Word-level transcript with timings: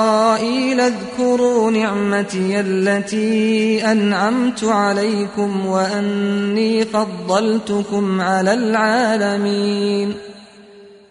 اذكروا 0.79 1.71
نعمتي 1.71 2.59
التي 2.59 3.85
أنعمت 3.92 4.64
عليكم 4.64 5.66
وأني 5.66 6.85
فضلتكم 6.85 8.21
على 8.21 8.54
العالمين 8.54 10.16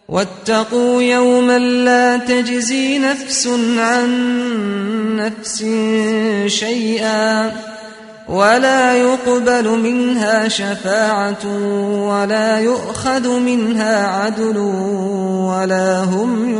واتقوا 0.08 1.02
يوما 1.02 1.58
لا 1.58 2.16
تجزي 2.16 2.98
نفس 2.98 3.46
عن 3.76 4.10
نفس 5.16 5.64
شيئا 6.46 7.52
ولا 8.28 8.94
يقبل 8.96 9.78
منها 9.78 10.48
شفاعة 10.48 11.46
ولا 12.08 12.60
يؤخذ 12.60 13.40
منها 13.40 14.06
عدل 14.06 14.56
ولا 15.50 16.04
هم 16.04 16.54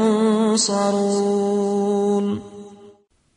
ينصرون 0.53 1.23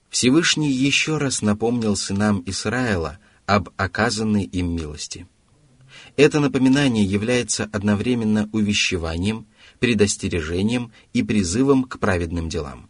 Всевышний 0.10 0.72
еще 0.72 1.18
раз 1.18 1.42
напомнил 1.42 1.98
сынам 1.98 2.42
Израиля 2.46 3.20
об 3.46 3.70
оказанной 3.76 4.44
им 4.44 4.74
милости. 4.74 5.28
Это 6.16 6.40
напоминание 6.40 7.04
является 7.04 7.70
одновременно 7.74 8.50
увещеванием, 8.54 9.46
предостережением 9.80 10.94
и 11.12 11.22
призывом 11.22 11.84
к 11.84 12.00
праведным 12.00 12.48
делам. 12.48 12.90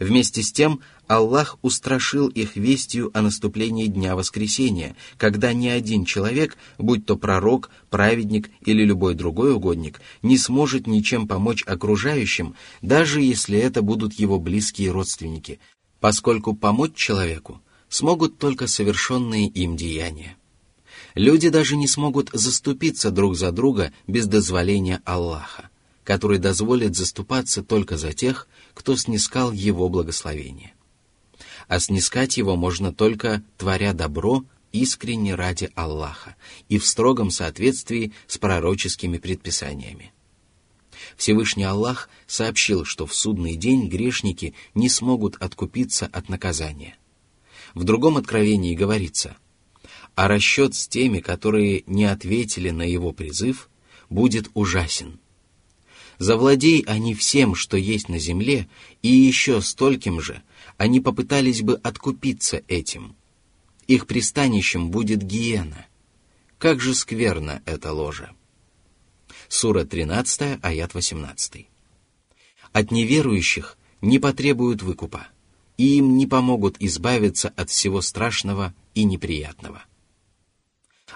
Вместе 0.00 0.42
с 0.42 0.50
тем 0.50 0.80
Аллах 1.07 1.57
устрашил 1.61 2.29
их 2.29 2.55
вестью 2.55 3.11
о 3.13 3.21
наступлении 3.21 3.87
Дня 3.87 4.15
Воскресения, 4.15 4.95
когда 5.17 5.51
ни 5.51 5.67
один 5.67 6.05
человек, 6.05 6.57
будь 6.77 7.05
то 7.05 7.17
пророк, 7.17 7.69
праведник 7.89 8.49
или 8.61 8.85
любой 8.85 9.13
другой 9.13 9.53
угодник, 9.53 9.99
не 10.21 10.37
сможет 10.37 10.87
ничем 10.87 11.27
помочь 11.27 11.63
окружающим, 11.67 12.55
даже 12.81 13.21
если 13.21 13.59
это 13.59 13.81
будут 13.81 14.13
его 14.13 14.39
близкие 14.39 14.91
родственники, 14.91 15.59
поскольку 15.99 16.55
помочь 16.55 16.95
человеку 16.95 17.61
смогут 17.89 18.37
только 18.37 18.67
совершенные 18.67 19.47
им 19.47 19.75
деяния. 19.75 20.37
Люди 21.15 21.49
даже 21.49 21.75
не 21.75 21.87
смогут 21.87 22.29
заступиться 22.31 23.11
друг 23.11 23.35
за 23.35 23.51
друга 23.51 23.91
без 24.07 24.25
дозволения 24.25 25.01
Аллаха, 25.03 25.69
который 26.05 26.39
дозволит 26.39 26.95
заступаться 26.95 27.61
только 27.61 27.97
за 27.97 28.13
тех, 28.13 28.47
кто 28.73 28.95
снискал 28.95 29.51
его 29.51 29.89
благословение. 29.89 30.73
А 31.67 31.79
снискать 31.79 32.37
его 32.37 32.55
можно 32.55 32.93
только 32.93 33.43
творя 33.57 33.93
добро 33.93 34.43
искренне 34.71 35.35
ради 35.35 35.71
Аллаха 35.75 36.35
и 36.67 36.77
в 36.77 36.85
строгом 36.85 37.31
соответствии 37.31 38.11
с 38.27 38.37
пророческими 38.37 39.17
предписаниями. 39.17 40.11
Всевышний 41.15 41.63
Аллах 41.63 42.09
сообщил, 42.27 42.85
что 42.85 43.05
в 43.05 43.13
судный 43.13 43.55
день 43.55 43.87
грешники 43.87 44.55
не 44.73 44.89
смогут 44.89 45.35
откупиться 45.35 46.07
от 46.07 46.29
наказания. 46.29 46.97
В 47.75 47.83
другом 47.83 48.17
откровении 48.17 48.75
говорится, 48.75 49.37
а 50.15 50.27
расчет 50.27 50.75
с 50.75 50.87
теми, 50.87 51.19
которые 51.19 51.83
не 51.87 52.05
ответили 52.05 52.69
на 52.69 52.83
его 52.83 53.11
призыв, 53.11 53.69
будет 54.09 54.49
ужасен– 54.53 55.19
Завладей 56.19 56.83
они 56.87 57.13
всем, 57.15 57.55
что 57.55 57.77
есть 57.77 58.07
на 58.09 58.19
земле, 58.19 58.67
и 59.01 59.09
еще 59.09 59.61
стольким 59.61 60.21
же, 60.21 60.41
они 60.77 60.99
попытались 60.99 61.61
бы 61.61 61.75
откупиться 61.75 62.63
этим. 62.67 63.15
Их 63.87 64.07
пристанищем 64.07 64.89
будет 64.89 65.23
гиена. 65.23 65.85
Как 66.57 66.79
же 66.79 66.93
скверно 66.93 67.61
это 67.65 67.93
ложе. 67.93 68.31
Сура 69.49 69.83
13, 69.83 70.59
аят 70.61 70.93
18. 70.93 71.67
От 72.71 72.91
неверующих 72.91 73.77
не 74.01 74.19
потребуют 74.19 74.81
выкупа, 74.81 75.27
и 75.77 75.97
им 75.97 76.17
не 76.17 76.25
помогут 76.25 76.77
избавиться 76.79 77.49
от 77.55 77.69
всего 77.69 78.01
страшного 78.01 78.73
и 78.95 79.03
неприятного. 79.03 79.83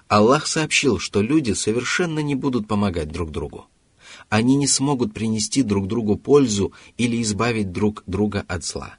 Аллах 0.07 0.47
сообщил, 0.47 0.99
что 0.99 1.21
люди 1.21 1.53
совершенно 1.53 2.19
не 2.19 2.35
будут 2.35 2.67
помогать 2.67 3.11
друг 3.11 3.31
другу 3.31 3.67
они 4.29 4.55
не 4.55 4.67
смогут 4.67 5.13
принести 5.13 5.63
друг 5.63 5.87
другу 5.87 6.17
пользу 6.17 6.73
или 6.97 7.21
избавить 7.21 7.71
друг 7.71 8.03
друга 8.07 8.43
от 8.47 8.65
зла. 8.65 8.97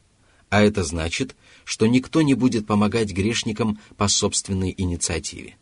А 0.50 0.62
это 0.62 0.82
значит, 0.82 1.36
что 1.64 1.86
никто 1.86 2.22
не 2.22 2.34
будет 2.34 2.66
помогать 2.66 3.12
грешникам 3.12 3.78
по 3.96 4.08
собственной 4.08 4.74
инициативе. 4.76 5.56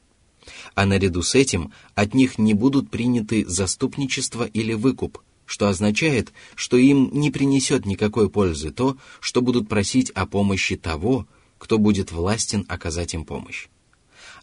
А 0.74 0.86
наряду 0.86 1.22
с 1.22 1.34
этим 1.34 1.72
от 1.94 2.14
них 2.14 2.38
не 2.38 2.54
будут 2.54 2.91
приняты 2.91 3.44
заступничество 3.47 4.44
или 4.44 4.74
выкуп, 4.74 5.19
что 5.44 5.69
означает, 5.69 6.32
что 6.54 6.76
им 6.76 7.10
не 7.12 7.30
принесет 7.30 7.86
никакой 7.86 8.30
пользы 8.30 8.70
то, 8.70 8.97
что 9.20 9.42
будут 9.42 9.69
просить 9.69 10.10
о 10.10 10.26
помощи 10.26 10.76
того, 10.76 11.26
кто 11.58 11.78
будет 11.78 12.12
властен 12.12 12.64
оказать 12.68 13.14
им 13.14 13.24
помощь. 13.24 13.68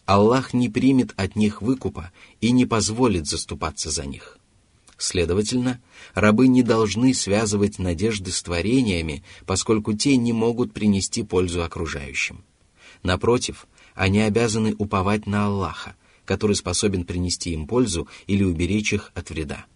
Аллах 0.04 0.52
не 0.52 0.68
примет 0.68 1.14
от 1.16 1.36
них 1.36 1.62
выкупа 1.62 2.12
и 2.40 2.50
не 2.50 2.66
позволит 2.66 3.26
заступаться 3.26 3.90
за 3.90 4.04
них. 4.04 4.38
Следовательно, 4.96 5.80
рабы 6.14 6.46
не 6.46 6.62
должны 6.62 7.14
связывать 7.14 7.78
надежды 7.78 8.30
с 8.30 8.42
творениями, 8.42 9.24
поскольку 9.46 9.92
те 9.94 10.16
не 10.16 10.32
могут 10.32 10.72
принести 10.72 11.22
пользу 11.22 11.64
окружающим. 11.64 12.44
Напротив, 13.02 13.66
они 13.94 14.20
обязаны 14.20 14.74
уповать 14.78 15.26
на 15.26 15.46
Аллаха, 15.46 15.96
который 16.24 16.56
способен 16.56 17.04
принести 17.04 17.50
им 17.50 17.66
пользу 17.66 18.08
или 18.26 18.44
уберечь 18.44 18.92
их 18.92 19.10
от 19.14 19.30
вреда. 19.30 19.66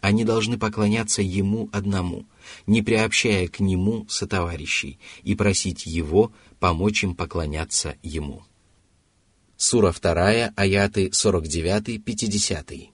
Они 0.00 0.24
должны 0.24 0.58
поклоняться 0.58 1.22
Ему 1.22 1.70
одному, 1.72 2.26
не 2.66 2.82
приобщая 2.82 3.48
к 3.48 3.60
Нему 3.60 4.06
сотоварищей, 4.08 4.98
и 5.22 5.34
просить 5.34 5.86
Его 5.86 6.32
помочь 6.58 7.04
им 7.04 7.14
поклоняться 7.14 7.96
Ему. 8.02 8.42
Сура 9.56 9.94
2, 9.98 10.52
аяты 10.56 11.08
49-50. 11.08 12.93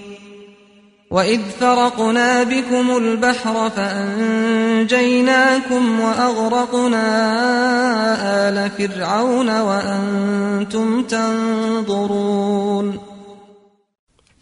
وإذ 1.10 1.40
فرقنا 1.60 2.42
بكم 2.42 2.96
البحر 2.96 3.70
فأنجيناكم 3.70 4.80
وأغرقنا 6.00 7.04
آل 8.48 8.70
فرعون 8.70 9.60
وأنتم 9.60 11.02
تنظرون 11.02 13.00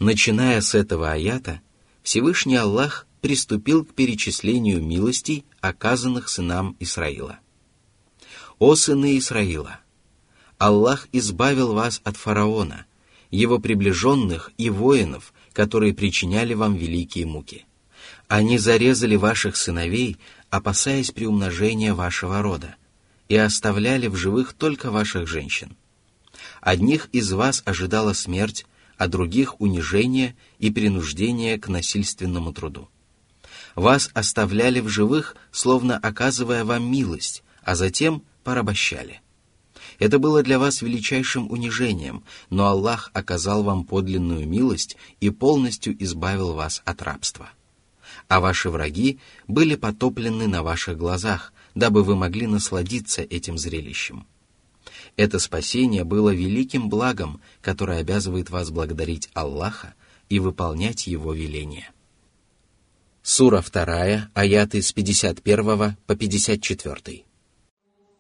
Начиная 0.01 0.61
с 0.61 0.75
этого 0.75 1.13
аята, 1.13 1.61
Всевышний 2.03 2.57
Аллах 2.57 3.07
приступил 3.23 3.85
к 3.87 3.95
перечислению 3.95 4.83
милостей, 4.83 5.47
оказанных 5.61 6.29
сынам 6.29 6.77
Исраила. 6.81 7.39
«О 8.59 8.75
сыны 8.75 9.17
Исраила! 9.17 9.79
Аллах 10.59 11.09
избавил 11.13 11.73
вас 11.73 12.01
от 12.05 12.17
фараона, 12.17 12.85
его 13.31 13.59
приближенных 13.59 14.51
и 14.59 14.69
воинов, 14.69 15.33
которые 15.54 15.94
причиняли 15.94 16.54
вам 16.54 16.76
великие 16.76 17.26
муки. 17.26 17.66
Они 18.28 18.58
зарезали 18.58 19.16
ваших 19.16 19.56
сыновей, 19.56 20.18
опасаясь 20.50 21.12
приумножения 21.12 21.94
вашего 21.94 22.42
рода, 22.42 22.76
и 23.28 23.36
оставляли 23.36 24.08
в 24.08 24.16
живых 24.16 24.54
только 24.54 24.92
ваших 24.92 25.28
женщин. 25.28 25.76
Одних 26.62 27.10
из 27.12 27.32
вас 27.32 27.62
ожидала 27.66 28.14
смерть, 28.14 28.66
а 28.98 29.08
других— 29.08 29.60
унижение 29.62 30.36
и 30.60 30.72
принуждение 30.72 31.58
к 31.58 31.68
насильственному 31.68 32.54
труду. 32.54 32.90
Вас 33.76 34.10
оставляли 34.14 34.80
в 34.80 34.90
живых, 34.90 35.36
словно 35.52 35.98
оказывая 35.98 36.66
вам 36.66 36.92
милость, 36.92 37.44
а 37.64 37.76
затем 37.76 38.24
порабощали— 38.44 39.22
это 40.00 40.18
было 40.18 40.42
для 40.42 40.58
вас 40.58 40.82
величайшим 40.82 41.52
унижением, 41.52 42.24
но 42.50 42.68
Аллах 42.68 43.12
оказал 43.14 43.64
вам 43.64 43.84
подлинную 43.84 44.48
милость 44.48 44.98
и 45.20 45.30
полностью 45.30 46.02
избавил 46.04 46.54
вас 46.54 46.82
от 46.86 47.02
рабства. 47.02 47.50
А 48.28 48.40
ваши 48.40 48.70
враги 48.70 49.20
были 49.48 49.76
потоплены 49.76 50.48
на 50.48 50.64
ваших 50.64 50.98
глазах, 50.98 51.54
дабы 51.76 52.04
вы 52.04 52.16
могли 52.16 52.48
насладиться 52.48 53.22
этим 53.22 53.58
зрелищем. 53.58 54.26
Это 55.18 55.38
спасение 55.38 56.04
было 56.04 56.34
великим 56.34 56.90
благом, 56.90 57.42
которое 57.62 58.00
обязывает 58.00 58.50
вас 58.50 58.70
благодарить 58.72 59.30
Аллаха, 59.34 59.94
и 60.30 60.40
выполнять 60.40 61.08
его 61.08 61.34
веления. 61.34 61.92
Сура 63.24 63.62
2, 63.62 64.30
аяты 64.34 64.82
с 64.82 64.94
51 64.94 65.98
по 66.06 66.16
54. 66.16 67.24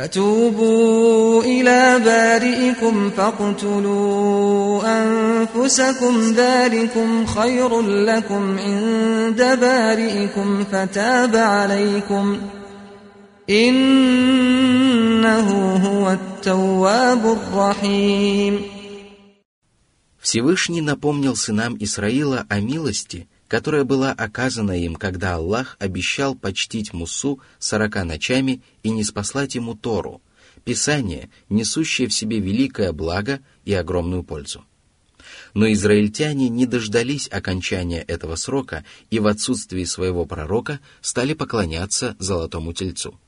فتوبوا 0.00 1.42
إلى 1.42 2.00
بارئكم 2.04 3.10
فاقتلوا 3.10 4.82
أنفسكم 5.02 6.32
ذلكم 6.32 7.26
خير 7.26 7.80
لكم 7.80 8.58
عند 8.58 9.58
بارئكم 9.60 10.64
فتاب 10.64 11.36
عليكم 11.36 12.38
إنه 13.50 15.48
هو 15.76 16.10
التواب 16.10 17.26
الرحيم 17.26 18.60
Всевышний 20.26 20.80
напомнил 20.80 21.36
сынам 21.36 21.76
Исраила 21.78 22.44
о 22.48 22.58
милости, 22.58 23.28
которая 23.51 23.83
была 23.83 24.13
оказана 24.13 24.81
им, 24.81 24.95
когда 24.95 25.35
Аллах 25.35 25.75
обещал 25.77 26.35
почтить 26.35 26.93
Мусу 26.93 27.41
сорока 27.59 28.05
ночами 28.05 28.61
и 28.81 28.89
не 28.91 29.03
спаслать 29.03 29.55
ему 29.55 29.75
Тору, 29.75 30.21
Писание, 30.63 31.29
несущее 31.49 32.07
в 32.07 32.13
себе 32.13 32.39
великое 32.39 32.93
благо 32.93 33.41
и 33.65 33.73
огромную 33.73 34.23
пользу. 34.23 34.63
Но 35.53 35.69
израильтяне 35.73 36.47
не 36.47 36.65
дождались 36.65 37.27
окончания 37.29 37.99
этого 37.99 38.37
срока 38.37 38.85
и 39.09 39.19
в 39.19 39.27
отсутствии 39.27 39.83
своего 39.83 40.25
пророка 40.25 40.79
стали 41.01 41.33
поклоняться 41.33 42.15
золотому 42.19 42.71
тельцу. 42.71 43.19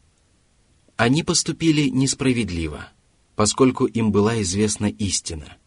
Они 0.95 1.23
поступили 1.23 1.89
несправедливо, 1.89 2.87
поскольку 3.35 3.87
им 3.87 4.13
была 4.13 4.41
известна 4.41 4.85
истина, 4.85 5.57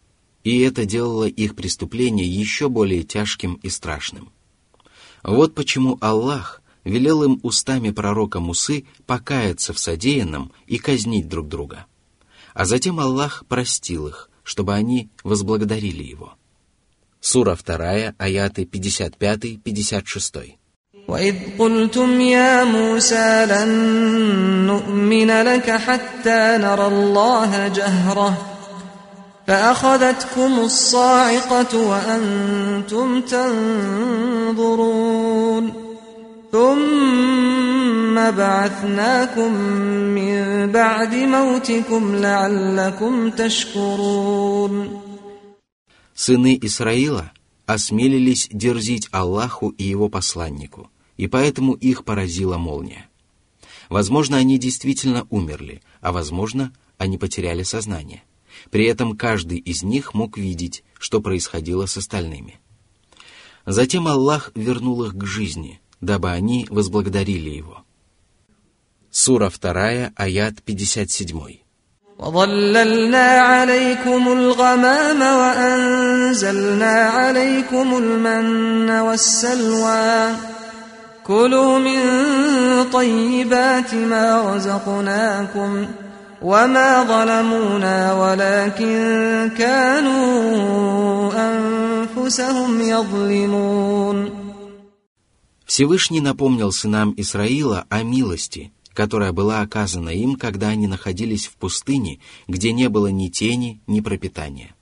и 0.43 0.61
это 0.61 0.85
делало 0.85 1.25
их 1.25 1.55
преступление 1.55 2.27
еще 2.27 2.69
более 2.69 3.03
тяжким 3.03 3.59
и 3.61 3.69
страшным. 3.69 4.31
Вот 5.26 5.54
почему 5.54 5.98
Аллах 6.00 6.62
велел 6.84 7.22
им 7.22 7.40
устами 7.42 7.90
пророка 7.90 8.40
Мусы 8.40 8.84
покаяться 9.06 9.72
в 9.72 9.78
содеянном 9.78 10.52
и 10.66 10.78
казнить 10.78 11.28
друг 11.28 11.48
друга. 11.48 11.86
А 12.54 12.64
затем 12.64 13.00
Аллах 13.00 13.44
простил 13.48 14.08
их, 14.08 14.30
чтобы 14.42 14.74
они 14.74 15.08
возблагодарили 15.24 16.02
его. 16.02 16.34
Сура 17.20 17.56
2, 17.56 18.14
аяты 18.18 18.64
55-56. 18.64 20.56
وإذ 21.08 21.34
قلتم 21.58 22.20
يا 22.20 22.64
موسى 22.64 23.46
لن 23.46 23.68
نؤمن 24.66 25.30
لك 25.42 25.70
حتى 25.70 26.58
نرى 26.62 26.86
الله 26.86 27.68
جهرة 27.68 28.52
فأخذتكم 29.46 30.60
الصاعقة 30.60 31.88
وأنتم 31.88 33.20
تنظرون 33.20 34.82
ثم 36.52 38.14
بعثناكم 38.30 39.52
من 40.14 40.66
بعد 40.72 41.14
موتكم 41.14 42.16
لعلكم 42.16 43.30
تشكرون 43.30 45.02
Сыны 46.14 46.58
Исраила 46.62 47.32
осмелились 47.66 48.48
дерзить 48.52 49.08
Аллаху 49.12 49.70
и 49.70 49.84
его 49.84 50.08
посланнику, 50.10 50.90
и 51.16 51.26
поэтому 51.26 51.72
их 51.72 52.04
поразила 52.04 52.58
молния. 52.58 53.08
Возможно, 53.88 54.36
они 54.36 54.58
действительно 54.58 55.26
умерли, 55.30 55.82
а 56.00 56.12
возможно, 56.12 56.72
они 56.98 57.16
потеряли 57.18 57.62
сознание. 57.62 58.22
При 58.70 58.86
этом 58.86 59.16
каждый 59.16 59.58
из 59.58 59.82
них 59.82 60.14
мог 60.14 60.38
видеть, 60.38 60.84
что 60.98 61.20
происходило 61.20 61.86
с 61.86 61.96
остальными. 61.96 62.60
Затем 63.66 64.08
Аллах 64.08 64.50
вернул 64.54 65.04
их 65.04 65.14
к 65.14 65.24
жизни, 65.24 65.80
дабы 66.00 66.30
они 66.30 66.66
возблагодарили 66.70 67.50
Его. 67.50 67.84
Сура 69.10 69.50
2, 69.50 70.12
аят 70.16 70.54
57. 70.66 71.62
وظللنا 72.18 73.28
عليكم 73.40 74.28
الغمام 74.32 75.20
وأنزلنا 75.22 76.92
عليكم 76.92 77.96
المن 77.96 78.90
والسلوى 78.90 80.36
كلوا 81.26 81.78
من 81.78 82.00
طيبات 82.90 83.94
ما 83.94 84.54
رزقناكم 84.54 85.86
وما 86.42 87.04
ظلمونا 87.04 88.12
ولكن 88.12 89.50
كانوا 89.58 91.32
أنفسهم 91.34 92.80
يظلمون 92.80 94.30
Всевышний 95.64 96.20
напомнил 96.20 96.70
сынам 96.70 97.14
Исраила 97.16 97.86
о 97.88 98.02
милости, 98.02 98.72
которая 98.92 99.32
была 99.32 99.62
оказана 99.62 100.10
им, 100.10 100.36
когда 100.36 100.68
они 100.68 100.86
находились 100.86 101.46
в 101.46 101.56
пустыне, 101.56 102.18
где 102.46 102.72
не 102.72 102.88
было 102.90 103.06
ни 103.06 103.28
тени, 103.28 103.80
ни 103.86 104.00
пропитания. 104.00 104.74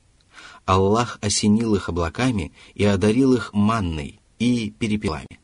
Аллах 0.64 1.18
осенил 1.20 1.74
их 1.76 1.88
облаками 1.88 2.52
и 2.74 2.84
одарил 2.84 3.34
их 3.34 3.52
манной 3.52 4.20
и 4.38 4.70
перепелами. 4.70 5.38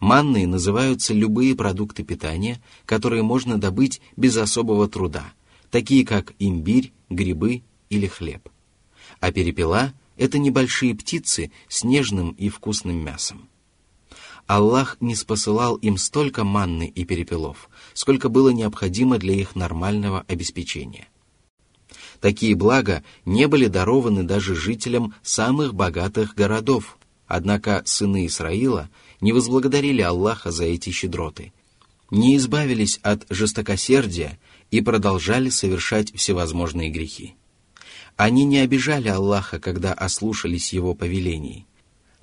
Манной 0.00 0.46
называются 0.46 1.12
любые 1.12 1.56
продукты 1.56 2.04
питания, 2.04 2.60
которые 2.86 3.22
можно 3.22 3.58
добыть 3.58 4.00
без 4.16 4.36
особого 4.36 4.88
труда, 4.88 5.32
такие 5.70 6.06
как 6.06 6.34
имбирь, 6.38 6.92
грибы 7.10 7.62
или 7.90 8.06
хлеб. 8.06 8.48
А 9.20 9.32
перепела– 9.32 9.92
это 10.16 10.38
небольшие 10.38 10.94
птицы 10.94 11.50
с 11.68 11.82
нежным 11.82 12.30
и 12.30 12.48
вкусным 12.48 12.96
мясом. 12.96 13.48
Аллах 14.46 14.96
не 15.00 15.14
спосылал 15.14 15.76
им 15.76 15.98
столько 15.98 16.42
манны 16.44 16.86
и 16.86 17.04
перепелов, 17.04 17.68
сколько 17.92 18.28
было 18.28 18.48
необходимо 18.48 19.18
для 19.18 19.34
их 19.34 19.56
нормального 19.56 20.24
обеспечения. 20.26 21.08
Такие 22.20 22.54
блага 22.54 23.04
не 23.24 23.46
были 23.46 23.66
дарованы 23.66 24.22
даже 24.22 24.54
жителям 24.54 25.14
самых 25.22 25.74
богатых 25.74 26.34
городов, 26.34 26.97
однако 27.28 27.82
сыны 27.84 28.26
Исраила– 28.26 28.88
не 29.20 29.32
возблагодарили 29.32 30.00
Аллаха 30.00 30.50
за 30.50 30.64
эти 30.64 30.90
щедроты, 30.90 31.52
не 32.10 32.36
избавились 32.36 32.98
от 33.02 33.26
жестокосердия 33.28 34.38
и 34.70 34.80
продолжали 34.80 35.50
совершать 35.50 36.14
всевозможные 36.14 36.90
грехи. 36.90 37.34
Они 38.16 38.44
не 38.44 38.58
обижали 38.58 39.08
Аллаха, 39.08 39.60
когда 39.60 39.92
ослушались 39.92 40.72
Его 40.72 40.94
повелений, 40.94 41.66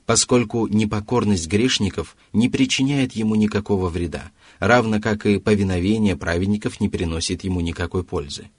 поскольку 0.06 0.68
непокорность 0.68 1.48
грешников 1.48 2.16
не 2.34 2.50
причиняет 2.50 3.14
ему 3.14 3.36
никакого 3.36 3.90
вреда, 3.90 4.32
равно 4.60 5.00
как 5.00 5.26
и 5.26 5.40
повиновение 5.40 6.16
праведников 6.16 6.80
не 6.80 6.90
приносит 6.90 7.44
ему 7.44 7.62
никакой 7.62 8.04
пользы. 8.04 8.50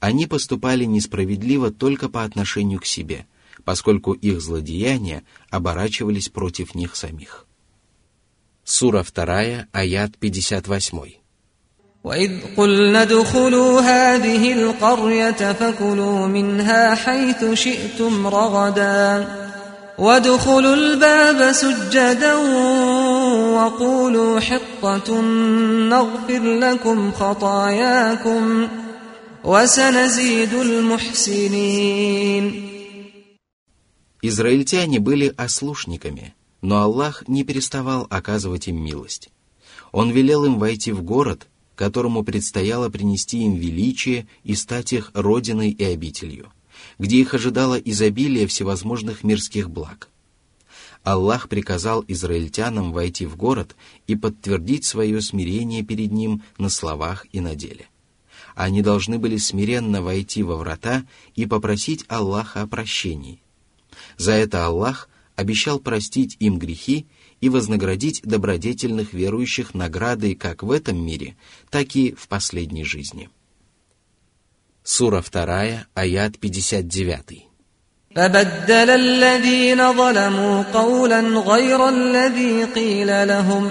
Они 0.00 0.26
поступали 0.26 0.84
несправедливо 0.84 1.70
только 1.70 2.08
по 2.08 2.24
отношению 2.24 2.80
к 2.80 2.86
себе, 2.86 3.26
поскольку 3.65 4.13
их 4.13 4.41
злодеяния 4.41 5.23
оборачивались 5.49 6.29
против 6.29 6.75
них 6.75 6.95
самих. 6.95 7.45
Сура 8.63 9.03
2, 9.03 9.67
аят 9.71 10.11
58. 10.21 11.19
وإذ 12.03 12.31
قلنا 12.57 13.01
ادخلوا 13.01 13.81
هذه 13.81 14.53
القرية 14.53 15.53
فكلوا 15.53 16.27
منها 16.27 16.95
حيث 16.95 17.53
شئتم 17.53 18.27
رغدا 18.27 19.27
وادخلوا 19.97 20.75
الباب 20.75 21.51
سجدا 21.51 22.35
وقولوا 23.55 24.39
حطة 24.39 25.21
نغفر 25.89 26.43
لكم 26.43 27.11
خطاياكم 27.11 28.67
وسنزيد 29.43 30.53
المحسنين 30.53 31.97
Израильтяне 34.24 35.00
были 35.00 35.34
ослушниками, 35.36 36.34
но 36.60 36.80
Аллах 36.80 37.26
не 37.26 37.42
переставал 37.42 38.06
оказывать 38.08 38.68
им 38.68 38.80
милость. 38.80 39.30
Он 39.90 40.12
велел 40.12 40.44
им 40.44 40.60
войти 40.60 40.92
в 40.92 41.02
город, 41.02 41.48
которому 41.74 42.22
предстояло 42.22 42.88
принести 42.88 43.42
им 43.42 43.56
величие 43.56 44.28
и 44.44 44.54
стать 44.54 44.92
их 44.92 45.10
родиной 45.14 45.70
и 45.70 45.82
обителью, 45.82 46.52
где 47.00 47.16
их 47.16 47.34
ожидало 47.34 47.74
изобилие 47.74 48.46
всевозможных 48.46 49.24
мирских 49.24 49.68
благ. 49.68 50.08
Аллах 51.02 51.48
приказал 51.48 52.04
израильтянам 52.06 52.92
войти 52.92 53.26
в 53.26 53.36
город 53.36 53.74
и 54.06 54.14
подтвердить 54.14 54.84
свое 54.84 55.20
смирение 55.20 55.82
перед 55.82 56.12
ним 56.12 56.44
на 56.58 56.68
словах 56.68 57.26
и 57.32 57.40
на 57.40 57.56
деле. 57.56 57.88
Они 58.54 58.82
должны 58.82 59.18
были 59.18 59.36
смиренно 59.36 60.00
войти 60.00 60.44
во 60.44 60.56
врата 60.56 61.04
и 61.34 61.44
попросить 61.44 62.04
Аллаха 62.06 62.62
о 62.62 62.66
прощении. 62.68 63.42
За 64.17 64.33
это 64.33 64.65
Аллах 64.65 65.09
обещал 65.35 65.79
простить 65.79 66.35
им 66.39 66.57
грехи 66.57 67.07
и 67.41 67.49
вознаградить 67.49 68.21
добродетельных 68.23 69.13
верующих 69.13 69.73
наградой 69.73 70.35
как 70.35 70.63
в 70.63 70.71
этом 70.71 70.97
мире, 70.97 71.35
так 71.69 71.95
и 71.95 72.13
в 72.13 72.27
последней 72.27 72.83
жизни. 72.83 73.29
Сура 74.83 75.21
2, 75.21 75.87
аят 75.93 76.39
59. 76.39 77.47
فبدل 78.15 78.89
الذين 78.89 79.93
ظلموا 79.93 80.63
قولا 80.63 81.21
غير 81.21 81.89
الذي 81.89 82.63
قيل 82.63 83.27
لهم 83.27 83.69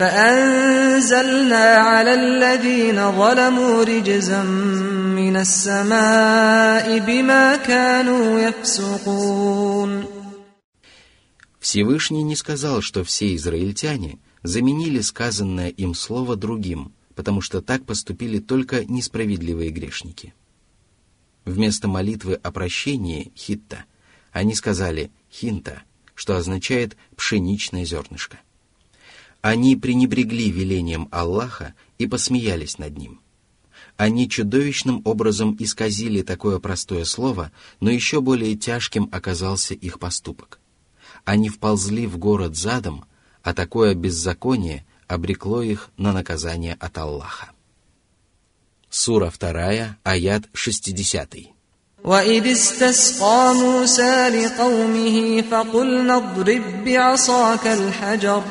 فأنزلنا 0.00 1.64
على 1.76 2.14
الذين 2.14 3.12
ظلموا 3.12 3.84
رجزا 3.84 4.42
من 5.16 5.36
السماء 5.36 6.98
بما 6.98 7.56
كانوا 7.56 8.40
يفسقون 8.40 10.04
Всевышний 11.58 12.22
не 12.22 12.36
сказал, 12.36 12.80
что 12.80 13.02
все 13.02 13.34
израильтяне 13.34 14.20
заменили 14.44 15.00
сказанное 15.00 15.70
им 15.70 15.94
слово 15.94 16.36
другим, 16.36 16.92
потому 17.16 17.40
что 17.40 17.60
так 17.60 17.84
поступили 17.84 18.38
только 18.38 18.84
несправедливые 18.84 19.70
грешники. 19.70 20.32
Вместо 21.44 21.88
молитвы 21.88 22.34
о 22.34 22.52
прощении 22.52 23.32
хитта 23.34 23.84
они 24.30 24.54
сказали 24.54 25.10
хинта, 25.32 25.82
что 26.14 26.36
означает 26.36 26.96
пшеничное 27.16 27.84
зернышко. 27.84 28.38
Они 29.40 29.76
пренебрегли 29.76 30.50
велением 30.50 31.08
Аллаха 31.10 31.74
и 31.98 32.06
посмеялись 32.06 32.78
над 32.78 32.98
ним. 32.98 33.20
Они 33.96 34.28
чудовищным 34.28 35.00
образом 35.04 35.56
исказили 35.58 36.22
такое 36.22 36.58
простое 36.58 37.04
слово, 37.04 37.50
но 37.80 37.90
еще 37.90 38.20
более 38.20 38.56
тяжким 38.56 39.08
оказался 39.12 39.74
их 39.74 39.98
поступок. 39.98 40.58
Они 41.24 41.48
вползли 41.48 42.06
в 42.06 42.18
город 42.18 42.56
задом, 42.56 43.04
а 43.42 43.54
такое 43.54 43.94
беззаконие 43.94 44.84
обрекло 45.06 45.62
их 45.62 45.90
на 45.96 46.12
наказание 46.12 46.76
от 46.78 46.98
Аллаха. 46.98 47.52
Сура 48.90 49.30
2, 49.30 49.96
аят 50.04 50.44
60. 50.52 51.56
وإذ 52.04 52.52
استسقى 52.52 53.54
موسى 53.54 54.28
لقومه 54.28 55.42
فقلنا 55.50 56.16
اضرب 56.16 56.84
بعصاك 56.84 57.66
الحجر 57.66 58.42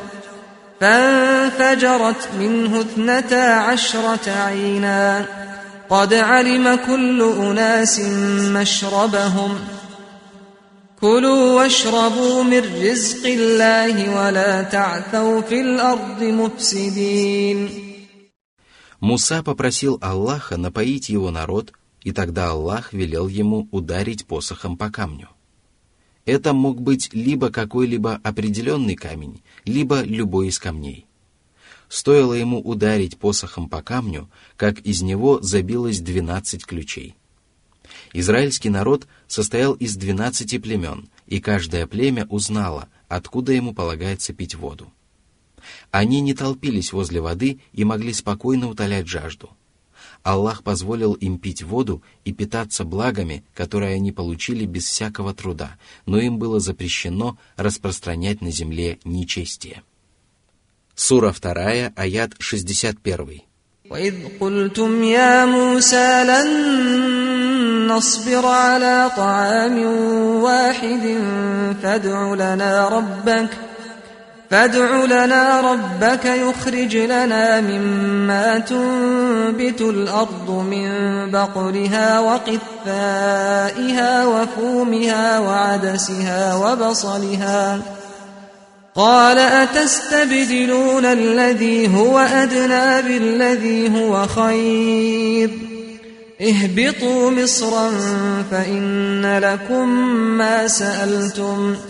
فانفجرت 0.82 2.30
منه 2.40 2.82
اثنتا 2.82 3.54
عشرة 3.54 4.30
عينا 4.30 5.26
قد 5.90 6.14
علم 6.14 6.76
كل 6.76 7.34
أناس 7.38 8.00
مشربهم 8.56 9.60
كلوا 11.02 11.54
واشربوا 11.54 12.44
من 12.44 12.64
رزق 12.84 13.26
الله 13.26 13.96
ولا 14.18 14.62
تعثوا 14.62 15.42
في 15.42 15.62
الأرض 15.62 16.24
مفسدين 16.24 17.70
Муса 19.02 19.44
попросил 19.44 20.00
Аллаха 20.02 20.58
напоить 20.58 21.10
его 21.10 21.30
народ, 21.30 21.74
и 22.02 22.12
тогда 22.12 22.50
Аллах 22.52 22.92
велел 22.92 23.28
ему 23.28 23.68
ударить 23.72 24.26
посохом 24.26 24.78
по 24.78 24.90
камню. 24.90 25.30
Это 26.31 26.53
мог 26.53 26.81
быть 26.81 27.13
либо 27.13 27.51
какой-либо 27.51 28.21
определенный 28.23 28.95
камень, 28.95 29.43
либо 29.65 30.03
любой 30.03 30.47
из 30.47 30.61
камней. 30.61 31.07
Стоило 31.89 32.35
ему 32.35 32.61
ударить 32.61 33.19
посохом 33.19 33.69
по 33.69 33.83
камню, 33.83 34.31
как 34.57 34.79
из 34.83 35.03
него 35.03 35.41
забилось 35.41 35.99
двенадцать 35.99 36.65
ключей. 36.65 37.17
Израильский 38.13 38.71
народ 38.71 39.09
состоял 39.27 39.73
из 39.73 39.97
двенадцати 39.97 40.59
племен, 40.59 41.09
и 41.27 41.41
каждое 41.41 41.89
племя 41.89 42.29
узнало, 42.31 42.87
откуда 43.09 43.51
ему 43.51 43.75
полагается 43.75 44.33
пить 44.33 44.55
воду. 44.55 44.93
Они 45.91 46.21
не 46.21 46.35
толпились 46.35 46.93
возле 46.93 47.21
воды 47.21 47.59
и 47.73 47.83
могли 47.83 48.13
спокойно 48.13 48.69
утолять 48.69 49.09
жажду. 49.09 49.51
Аллах 50.24 50.64
позволил 50.64 51.14
им 51.14 51.38
пить 51.40 51.64
воду 51.64 52.02
и 52.24 52.34
питаться 52.34 52.84
благами, 52.84 53.44
которые 53.54 53.96
они 53.96 54.12
получили 54.12 54.66
без 54.66 54.86
всякого 54.86 55.34
труда, 55.34 55.78
но 56.06 56.20
им 56.20 56.38
было 56.38 56.60
запрещено 56.60 57.38
распространять 57.58 58.42
на 58.42 58.52
земле 58.52 59.00
нечестие. 59.04 59.84
Сура 60.96 61.34
2, 61.34 61.94
аят 61.96 62.34
61. 62.40 63.42
وإذ 63.90 64.40
قلتم 64.40 65.04
يا 65.04 65.46
موسى 65.46 66.24
لن 66.24 67.88
نصبر 67.88 68.46
على 68.46 69.12
طعام 69.18 69.78
واحد 70.42 71.04
فادع 71.84 72.34
لنا 72.34 72.90
ربك ۖ 72.90 73.69
فادع 74.51 75.05
لنا 75.05 75.61
ربك 75.61 76.25
يخرج 76.25 76.97
لنا 76.97 77.61
مما 77.61 78.59
تنبت 78.59 79.81
الأرض 79.81 80.51
من 80.51 80.91
بقلها 81.31 82.21
وقثائها 82.21 83.47
وفومها 84.27 85.39
وعدسها 85.39 86.55
وبصلها. 86.55 87.81
قال 88.95 89.39
أتستبدلون 89.39 91.05
الذي 91.05 91.97
هو 91.97 92.19
أدنى 92.19 93.03
بالذي 93.03 94.01
هو 94.01 94.27
خير؟ 94.27 95.51
اهبطوا 96.41 97.31
مصرا 97.31 97.91
فإن 98.51 99.39
لكم 99.39 99.89
ما 100.39 100.69
سألتم 100.69 101.75
ۖ 101.75 101.90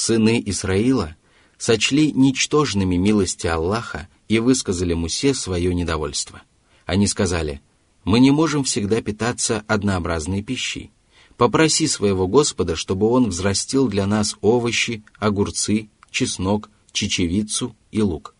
Сыны 0.00 0.42
Исраила 0.46 1.16
сочли 1.58 2.10
ничтожными 2.12 2.96
милости 2.96 3.46
Аллаха 3.46 4.08
и 4.28 4.38
высказали 4.38 4.94
Мусе 4.94 5.34
свое 5.34 5.74
недовольство. 5.74 6.42
Они 6.86 7.06
сказали, 7.06 7.60
«Мы 8.04 8.18
не 8.20 8.30
можем 8.30 8.64
всегда 8.64 9.02
питаться 9.02 9.62
однообразной 9.66 10.42
пищей. 10.42 10.90
Попроси 11.36 11.86
своего 11.86 12.26
Господа, 12.26 12.76
чтобы 12.76 13.08
Он 13.08 13.28
взрастил 13.28 13.88
для 13.88 14.06
нас 14.06 14.36
овощи, 14.40 15.04
огурцы, 15.18 15.90
чеснок, 16.10 16.70
чечевицу 16.92 17.76
и 17.92 18.00
лук». 18.00 18.34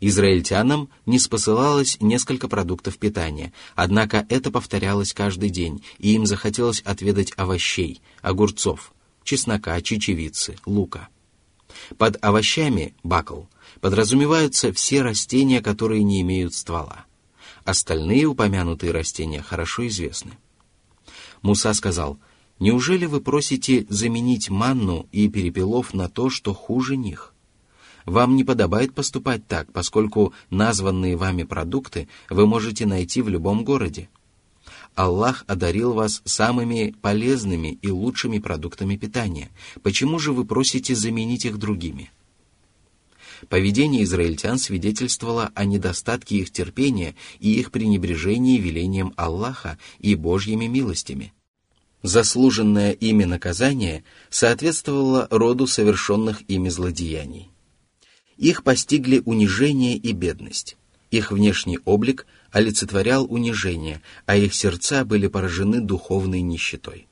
Израильтянам 0.00 0.90
не 1.06 1.20
спосылалось 1.20 1.98
несколько 2.00 2.48
продуктов 2.48 2.98
питания, 2.98 3.52
однако 3.76 4.26
это 4.28 4.50
повторялось 4.50 5.14
каждый 5.14 5.50
день, 5.50 5.84
и 5.98 6.14
им 6.14 6.26
захотелось 6.26 6.80
отведать 6.80 7.32
овощей, 7.36 8.02
огурцов, 8.20 8.92
чеснока, 9.26 9.78
чечевицы, 9.82 10.56
лука. 10.64 11.08
Под 11.98 12.16
овощами 12.24 12.94
бакл 13.02 13.42
подразумеваются 13.80 14.72
все 14.72 15.02
растения, 15.02 15.60
которые 15.60 16.02
не 16.02 16.22
имеют 16.22 16.54
ствола. 16.54 17.04
Остальные 17.64 18.24
упомянутые 18.26 18.92
растения 18.92 19.42
хорошо 19.42 19.86
известны. 19.88 20.32
Муса 21.42 21.74
сказал, 21.74 22.18
«Неужели 22.58 23.04
вы 23.04 23.20
просите 23.20 23.84
заменить 23.90 24.48
манну 24.48 25.06
и 25.12 25.28
перепелов 25.28 25.92
на 25.92 26.08
то, 26.08 26.30
что 26.30 26.54
хуже 26.54 26.96
них? 26.96 27.34
Вам 28.06 28.36
не 28.36 28.44
подобает 28.44 28.94
поступать 28.94 29.46
так, 29.46 29.72
поскольку 29.72 30.32
названные 30.48 31.16
вами 31.16 31.42
продукты 31.42 32.08
вы 32.30 32.46
можете 32.46 32.86
найти 32.86 33.20
в 33.20 33.28
любом 33.28 33.64
городе. 33.64 34.08
Аллах 34.96 35.44
одарил 35.46 35.92
вас 35.92 36.22
самыми 36.24 36.94
полезными 37.02 37.78
и 37.82 37.90
лучшими 37.90 38.38
продуктами 38.38 38.96
питания. 38.96 39.50
Почему 39.82 40.18
же 40.18 40.32
вы 40.32 40.46
просите 40.46 40.94
заменить 40.94 41.44
их 41.44 41.58
другими? 41.58 42.10
Поведение 43.50 44.04
израильтян 44.04 44.58
свидетельствовало 44.58 45.52
о 45.54 45.66
недостатке 45.66 46.38
их 46.38 46.50
терпения 46.50 47.14
и 47.38 47.52
их 47.60 47.72
пренебрежении 47.72 48.58
велением 48.58 49.12
Аллаха 49.16 49.78
и 49.98 50.14
Божьими 50.14 50.64
милостями. 50.64 51.34
Заслуженное 52.02 52.92
ими 52.92 53.24
наказание 53.24 54.02
соответствовало 54.30 55.28
роду 55.30 55.66
совершенных 55.66 56.42
ими 56.48 56.70
злодеяний. 56.70 57.50
Их 58.38 58.64
постигли 58.64 59.22
унижение 59.26 59.96
и 59.96 60.12
бедность. 60.12 60.78
Их 61.10 61.32
внешний 61.32 61.78
облик 61.84 62.26
олицетворял 62.52 63.24
унижение, 63.24 64.02
а 64.26 64.36
их 64.36 64.54
сердца 64.54 65.04
были 65.04 65.26
поражены 65.26 65.80
духовной 65.80 66.40
нищетой. 66.40 67.06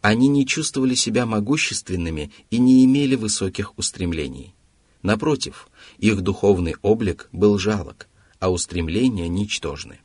Они 0.00 0.28
не 0.28 0.46
чувствовали 0.46 0.94
себя 0.94 1.26
могущественными 1.26 2.32
и 2.50 2.58
не 2.58 2.84
имели 2.84 3.14
высоких 3.14 3.76
устремлений. 3.78 4.54
Напротив, 5.02 5.68
их 5.98 6.20
духовный 6.22 6.76
облик 6.82 7.28
был 7.32 7.58
жалок, 7.58 8.08
а 8.38 8.50
устремления 8.50 9.28
ничтожны. 9.28 10.00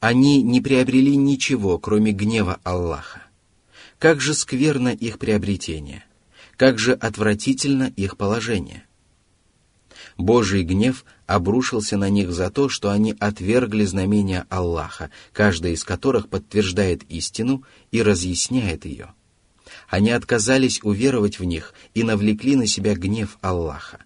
Они 0.00 0.42
не 0.42 0.60
приобрели 0.60 1.16
ничего, 1.16 1.78
кроме 1.78 2.12
гнева 2.12 2.60
Аллаха. 2.64 3.22
Как 3.98 4.20
же 4.20 4.34
скверно 4.34 4.88
их 4.88 5.18
приобретение, 5.18 6.04
как 6.56 6.78
же 6.78 6.92
отвратительно 6.92 7.92
их 7.96 8.16
положение. 8.16 8.84
Божий 10.18 10.62
гнев 10.62 11.04
обрушился 11.26 11.96
на 11.96 12.08
них 12.08 12.32
за 12.32 12.50
то, 12.50 12.68
что 12.68 12.90
они 12.90 13.14
отвергли 13.18 13.84
знамения 13.84 14.46
Аллаха, 14.48 15.10
каждое 15.32 15.72
из 15.72 15.84
которых 15.84 16.28
подтверждает 16.28 17.02
истину 17.10 17.64
и 17.90 18.02
разъясняет 18.02 18.84
ее. 18.84 19.12
Они 19.88 20.10
отказались 20.10 20.80
уверовать 20.82 21.38
в 21.38 21.44
них 21.44 21.74
и 21.94 22.02
навлекли 22.02 22.56
на 22.56 22.66
себя 22.66 22.94
гнев 22.94 23.38
Аллаха. 23.40 23.98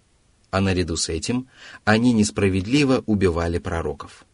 А 0.50 0.60
наряду 0.60 0.96
с 0.96 1.08
этим 1.08 1.48
они 1.84 2.12
несправедливо 2.12 3.02
убивали 3.06 3.58
пророков. 3.58 4.24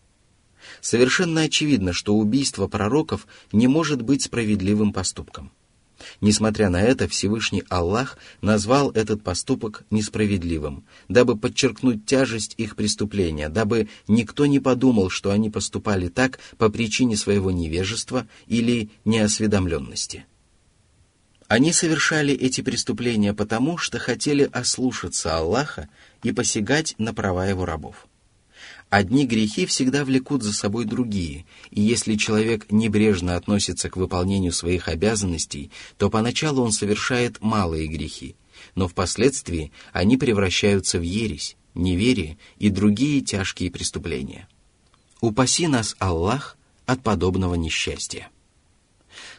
Совершенно 0.81 1.43
очевидно, 1.43 1.93
что 1.93 2.15
убийство 2.15 2.67
пророков 2.69 3.27
не 3.53 3.67
может 3.67 4.03
быть 4.03 4.23
справедливым 4.23 4.93
поступком. 4.93 5.53
Несмотря 6.21 6.69
на 6.69 6.83
это, 6.83 7.09
Всевышний 7.09 7.65
Аллах 7.69 8.19
назвал 8.43 8.91
этот 8.91 9.23
поступок 9.23 9.85
несправедливым, 9.91 10.85
дабы 11.09 11.37
подчеркнуть 11.37 12.05
тяжесть 12.07 12.55
их 12.59 12.77
преступления, 12.77 13.49
дабы 13.49 13.89
никто 14.09 14.47
не 14.47 14.61
подумал, 14.61 15.11
что 15.11 15.31
они 15.31 15.51
поступали 15.51 16.09
так 16.09 16.39
по 16.59 16.69
причине 16.69 17.17
своего 17.17 17.51
невежества 17.51 18.27
или 18.47 18.91
неосведомленности. 19.05 20.27
Они 21.49 21.73
совершали 21.73 22.35
эти 22.35 22.61
преступления 22.61 23.33
потому, 23.33 23.79
что 23.79 23.99
хотели 23.99 24.49
ослушаться 24.53 25.37
Аллаха 25.37 25.89
и 26.23 26.33
посягать 26.33 26.95
на 26.99 27.15
права 27.15 27.47
его 27.47 27.65
рабов. 27.65 28.09
Одни 28.89 29.27
грехи 29.27 29.67
всегда 29.67 30.05
влекут 30.05 30.43
за 30.45 30.53
собой 30.53 30.85
другие, 30.85 31.45
и 31.71 31.81
если 31.81 32.15
человек 32.15 32.71
небрежно 32.71 33.37
относится 33.37 33.91
к 33.91 33.97
выполнению 33.97 34.53
своих 34.53 34.89
обязанностей, 34.89 35.73
то 35.99 36.09
поначалу 36.09 36.63
он 36.63 36.71
совершает 36.71 37.41
малые 37.41 37.89
грехи, 37.89 38.37
но 38.77 38.87
впоследствии 38.87 39.73
они 39.93 40.17
превращаются 40.17 41.01
в 41.01 41.03
ересь, 41.03 41.57
неверие 41.75 42.39
и 42.59 42.71
другие 42.71 43.23
тяжкие 43.23 43.73
преступления. 43.73 44.49
Упаси 45.21 45.67
нас, 45.67 45.97
Аллах, 45.99 46.57
от 46.87 47.03
подобного 47.03 47.57
несчастья. 47.57 48.29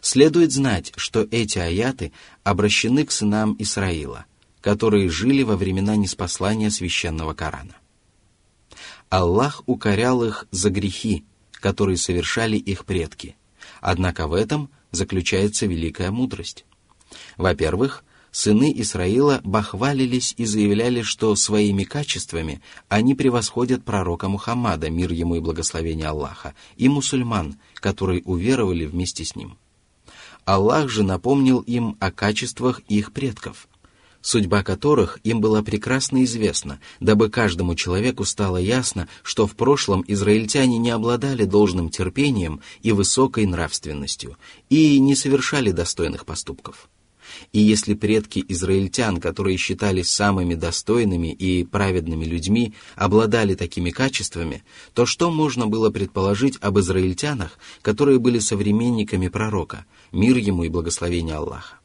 Следует 0.01 0.51
знать, 0.51 0.92
что 0.98 1.25
эти 1.32 1.60
аяты 1.60 2.12
обращены 2.44 3.06
к 3.06 3.12
сынам 3.12 3.56
Исраила, 3.60 4.25
которые 4.60 5.10
жили 5.10 5.44
во 5.44 5.56
времена 5.56 5.96
неспослания 5.96 6.70
священного 6.70 7.34
Корана. 7.34 7.76
Аллах 9.10 9.63
укорял 9.67 10.24
их 10.24 10.48
за 10.52 10.70
грехи, 10.70 11.24
которые 11.52 11.98
совершали 11.98 12.58
их 12.58 12.86
предки. 12.86 13.36
Однако 13.80 14.28
в 14.28 14.34
этом 14.34 14.70
заключается 14.91 15.65
великая 15.65 16.12
мудрость. 16.12 16.65
Во-первых, 17.38 18.04
сыны 18.32 18.74
Исраила 18.76 19.39
бахвалились 19.43 20.34
и 20.38 20.46
заявляли, 20.46 21.04
что 21.04 21.36
своими 21.36 21.84
качествами 21.84 22.62
они 22.89 23.15
превосходят 23.15 23.86
пророка 23.86 24.28
Мухаммада, 24.28 24.89
мир 24.89 25.12
ему 25.13 25.36
и 25.36 25.39
благословение 25.39 26.08
Аллаха, 26.08 26.54
и 26.76 26.89
мусульман, 26.89 27.58
которые 27.76 28.24
уверовали 28.24 28.86
вместе 28.86 29.24
с 29.24 29.36
ним. 29.36 29.58
Аллах 30.43 30.89
же 30.89 31.04
напомнил 31.04 31.60
им 31.60 31.98
о 32.00 32.12
качествах 32.12 32.82
их 32.88 33.13
предков– 33.13 33.67
судьба 34.28 34.62
которых 34.62 35.20
им 35.24 35.40
была 35.40 35.63
прекрасно 35.63 36.26
известна, 36.26 36.82
дабы 37.00 37.30
каждому 37.30 37.76
человеку 37.76 38.26
стало 38.26 38.58
ясно, 38.58 39.08
что 39.24 39.48
в 39.48 39.56
прошлом 39.56 40.04
израильтяне 40.06 40.78
не 40.80 40.90
обладали 40.90 41.46
должным 41.46 41.90
терпением 41.90 42.60
и 42.82 42.92
высокой 42.92 43.46
нравственностью, 43.46 44.36
и 44.70 45.00
не 45.00 45.16
совершали 45.16 45.72
достойных 45.72 46.26
поступков. 46.26 46.90
И 47.54 47.60
если 47.60 47.94
предки 47.94 48.44
израильтян, 48.50 49.22
которые 49.22 49.56
считались 49.56 50.10
самыми 50.10 50.56
достойными 50.56 51.32
и 51.32 51.63
праведными 51.63 52.26
людьми, 52.26 52.74
обладали 52.98 53.56
такими 53.56 53.92
качествами, 53.92 54.66
то 54.94 55.06
что 55.06 55.32
можно 55.32 55.68
было 55.68 55.90
предположить 55.90 56.58
об 56.60 56.80
израильтянах, 56.80 57.58
которые 57.82 58.20
были 58.20 58.40
современниками 58.40 59.30
пророка, 59.30 59.86
мир 60.12 60.36
ему 60.36 60.66
и 60.66 60.70
благословение 60.70 61.36
Аллаха? 61.36 61.77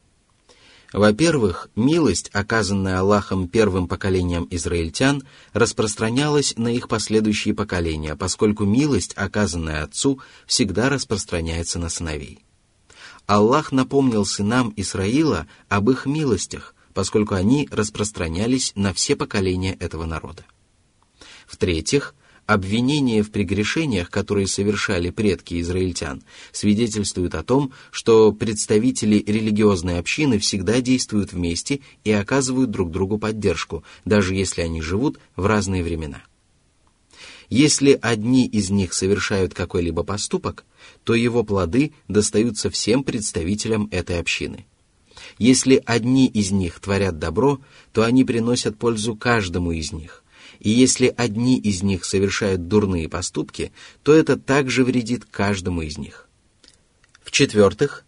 Во-первых, 0.93 1.69
милость, 1.75 2.29
оказанная 2.33 2.99
Аллахом 2.99 3.47
первым 3.47 3.87
поколением 3.87 4.47
израильтян, 4.51 5.23
распространялась 5.51 6.53
на 6.55 6.67
их 6.67 6.87
последующие 6.87 7.55
поколения, 7.55 8.15
поскольку 8.15 8.63
милость, 8.63 9.13
оказанная 9.15 9.83
отцу, 9.83 10.19
всегда 10.45 10.89
распространяется 10.89 11.79
на 11.79 11.89
сыновей. 11.89 12.45
Аллах 13.25 13.71
напомнил 13.71 14.23
сынам 14.23 14.71
Исраила 14.75 15.47
об 15.67 15.89
их 15.89 16.05
милостях, 16.05 16.75
поскольку 16.93 17.33
они 17.33 17.67
распространялись 17.71 18.71
на 18.75 18.93
все 18.93 19.15
поколения 19.15 19.73
этого 19.73 20.05
народа. 20.05 20.45
В-третьих, 21.47 22.13
обвинения 22.45 23.23
в 23.23 23.31
прегрешениях, 23.31 24.09
которые 24.09 24.47
совершали 24.47 25.09
предки 25.09 25.59
израильтян, 25.61 26.23
свидетельствуют 26.51 27.35
о 27.35 27.43
том, 27.43 27.71
что 27.91 28.31
представители 28.31 29.23
религиозной 29.25 29.99
общины 29.99 30.39
всегда 30.39 30.81
действуют 30.81 31.33
вместе 31.33 31.79
и 32.03 32.11
оказывают 32.11 32.71
друг 32.71 32.91
другу 32.91 33.17
поддержку, 33.17 33.83
даже 34.05 34.35
если 34.35 34.61
они 34.61 34.81
живут 34.81 35.19
в 35.35 35.45
разные 35.45 35.83
времена. 35.83 36.23
Если 37.49 37.97
одни 38.01 38.47
из 38.47 38.69
них 38.71 38.93
совершают 38.93 39.53
какой-либо 39.53 40.03
поступок, 40.03 40.65
то 41.03 41.13
его 41.13 41.43
плоды 41.43 41.93
достаются 42.07 42.69
всем 42.69 43.03
представителям 43.03 43.87
этой 43.91 44.19
общины. 44.19 44.65
Если 45.37 45.81
одни 45.85 46.27
из 46.27 46.51
них 46.51 46.79
творят 46.79 47.19
добро, 47.19 47.59
то 47.91 48.03
они 48.03 48.23
приносят 48.23 48.77
пользу 48.77 49.15
каждому 49.15 49.71
из 49.71 49.91
них 49.91 50.22
и 50.63 50.69
если 50.69 51.13
одни 51.15 51.59
из 51.59 51.83
них 51.83 52.05
совершают 52.05 52.69
дурные 52.69 53.09
поступки, 53.09 53.73
то 54.01 54.13
это 54.13 54.37
также 54.37 54.85
вредит 54.85 55.25
каждому 55.25 55.81
из 55.81 55.97
них. 55.97 56.29
В-четвертых, 57.21 58.05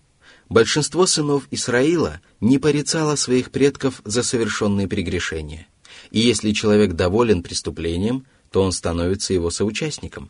большинство 0.47 1.05
сынов 1.05 1.47
Исраила 1.51 2.21
не 2.39 2.57
порицало 2.57 3.17
своих 3.17 3.51
предков 3.51 4.01
за 4.05 4.23
совершенные 4.23 4.87
прегрешения, 4.87 5.67
и 6.11 6.19
если 6.19 6.53
человек 6.53 6.93
доволен 6.93 7.43
преступлением, 7.43 8.25
то 8.51 8.61
он 8.61 8.71
становится 8.71 9.33
его 9.33 9.49
соучастником. 9.49 10.29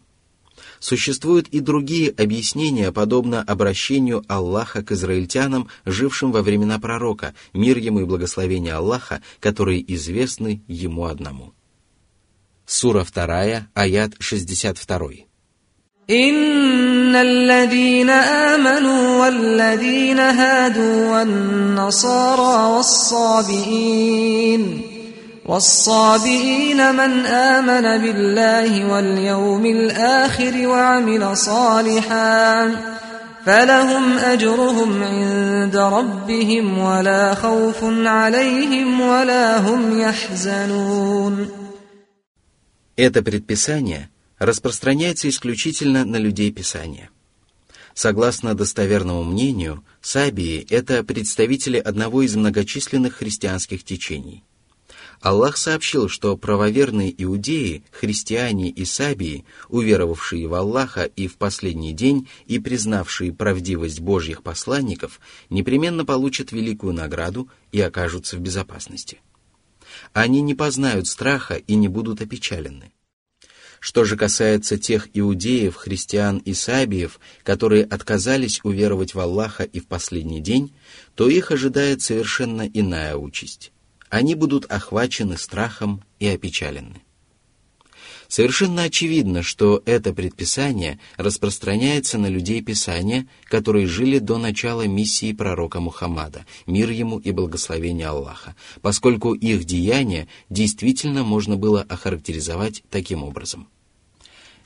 Существуют 0.80 1.48
и 1.50 1.60
другие 1.60 2.10
объяснения, 2.10 2.92
подобно 2.92 3.42
обращению 3.42 4.24
Аллаха 4.28 4.84
к 4.84 4.92
израильтянам, 4.92 5.68
жившим 5.86 6.32
во 6.32 6.42
времена 6.42 6.80
пророка, 6.80 7.36
мир 7.54 7.78
ему 7.78 8.02
и 8.02 8.06
благословение 8.06 8.74
Аллаха, 8.74 9.22
которые 9.40 9.94
известны 9.94 10.64
ему 10.68 11.06
одному. 11.06 11.55
Сура 12.67 13.05
2, 13.05 13.69
аят 13.75 14.15
62. 14.21 15.31
إن 16.11 17.17
الذين 17.17 18.11
آمنوا 18.11 19.25
والذين 19.25 20.19
هادوا 20.19 21.19
والنصارى 21.19 22.73
والصابئين 22.77 24.63
والصابئين 25.47 26.95
من 26.95 27.27
آمن 27.27 28.03
بالله 28.03 28.93
واليوم 28.93 29.67
الآخر 29.67 30.67
وعمل 30.69 31.37
صالحا 31.37 32.71
فلهم 33.47 34.19
أجرهم 34.19 35.03
عند 35.03 35.77
ربهم 35.77 36.79
ولا 36.79 37.35
خوف 37.35 37.85
عليهم 38.07 39.01
ولا 39.01 39.59
هم 39.59 40.01
يحزنون 40.01 41.49
Это 42.96 43.22
предписание 43.22 44.10
распространяется 44.40 45.28
исключительно 45.28 46.06
на 46.06 46.16
людей 46.16 46.52
Писания. 46.52 47.10
Согласно 47.94 48.56
достоверному 48.56 49.24
мнению, 49.24 49.84
сабии– 50.02 50.66
это 50.70 51.04
представители 51.04 51.78
одного 51.78 52.22
из 52.22 52.36
многочисленных 52.36 53.16
христианских 53.16 53.84
течений. 53.84 54.44
Аллах 55.22 55.58
сообщил, 55.58 56.08
что 56.08 56.38
правоверные 56.38 57.14
иудеи, 57.22 57.84
христиане 57.92 58.70
и 58.70 58.86
сабии, 58.86 59.46
уверовавшие 59.70 60.48
в 60.48 60.54
Аллаха 60.54 61.04
и 61.04 61.28
в 61.28 61.36
последний 61.38 61.94
день 61.94 62.28
и 62.48 62.60
признавшие 62.60 63.34
правдивость 63.34 64.00
Божьих 64.00 64.44
посланников, 64.44 65.20
непременно 65.50 66.06
получат 66.06 66.52
великую 66.52 66.94
награду 66.94 67.50
и 67.72 67.82
окажутся 67.82 68.38
в 68.38 68.40
безопасности. 68.40 69.20
Они 70.14 70.42
не 70.42 70.56
познают 70.56 71.08
страха 71.08 71.56
и 71.56 71.76
не 71.76 71.88
будут 71.88 72.22
опечалены. 72.22 72.92
Что 73.80 74.04
же 74.04 74.18
касается 74.18 74.80
тех 74.80 75.10
иудеев, 75.14 75.76
христиан 75.76 76.40
и 76.40 76.54
сабиев, 76.54 77.20
которые 77.44 77.84
отказались 77.84 78.60
уверовать 78.64 79.14
в 79.14 79.20
Аллаха 79.20 79.64
и 79.64 79.80
в 79.80 79.88
последний 79.88 80.42
день, 80.42 80.74
то 81.14 81.30
их 81.30 81.52
ожидает 81.52 82.02
совершенно 82.02 82.68
иная 82.68 83.16
участь. 83.16 83.72
Они 84.10 84.34
будут 84.34 84.66
охвачены 84.72 85.38
страхом 85.38 86.04
и 86.20 86.28
опечалены. 86.28 87.05
Совершенно 88.28 88.84
очевидно, 88.84 89.44
что 89.44 89.82
это 89.86 90.14
предписание 90.14 91.00
распространяется 91.18 92.18
на 92.18 92.28
людей 92.28 92.62
Писания, 92.62 93.28
которые 93.46 93.88
жили 93.88 94.20
до 94.20 94.38
начала 94.38 94.88
миссии 94.88 95.34
пророка 95.34 95.80
Мухаммада, 95.80 96.46
мир 96.66 96.90
ему 96.90 97.20
и 97.20 97.32
благословение 97.32 98.08
Аллаха, 98.08 98.56
поскольку 98.82 99.34
их 99.34 99.66
деяния 99.66 100.28
действительно 100.50 101.24
можно 101.24 101.58
было 101.58 101.82
охарактеризовать 101.82 102.84
таким 102.90 103.24
образом– 103.24 103.68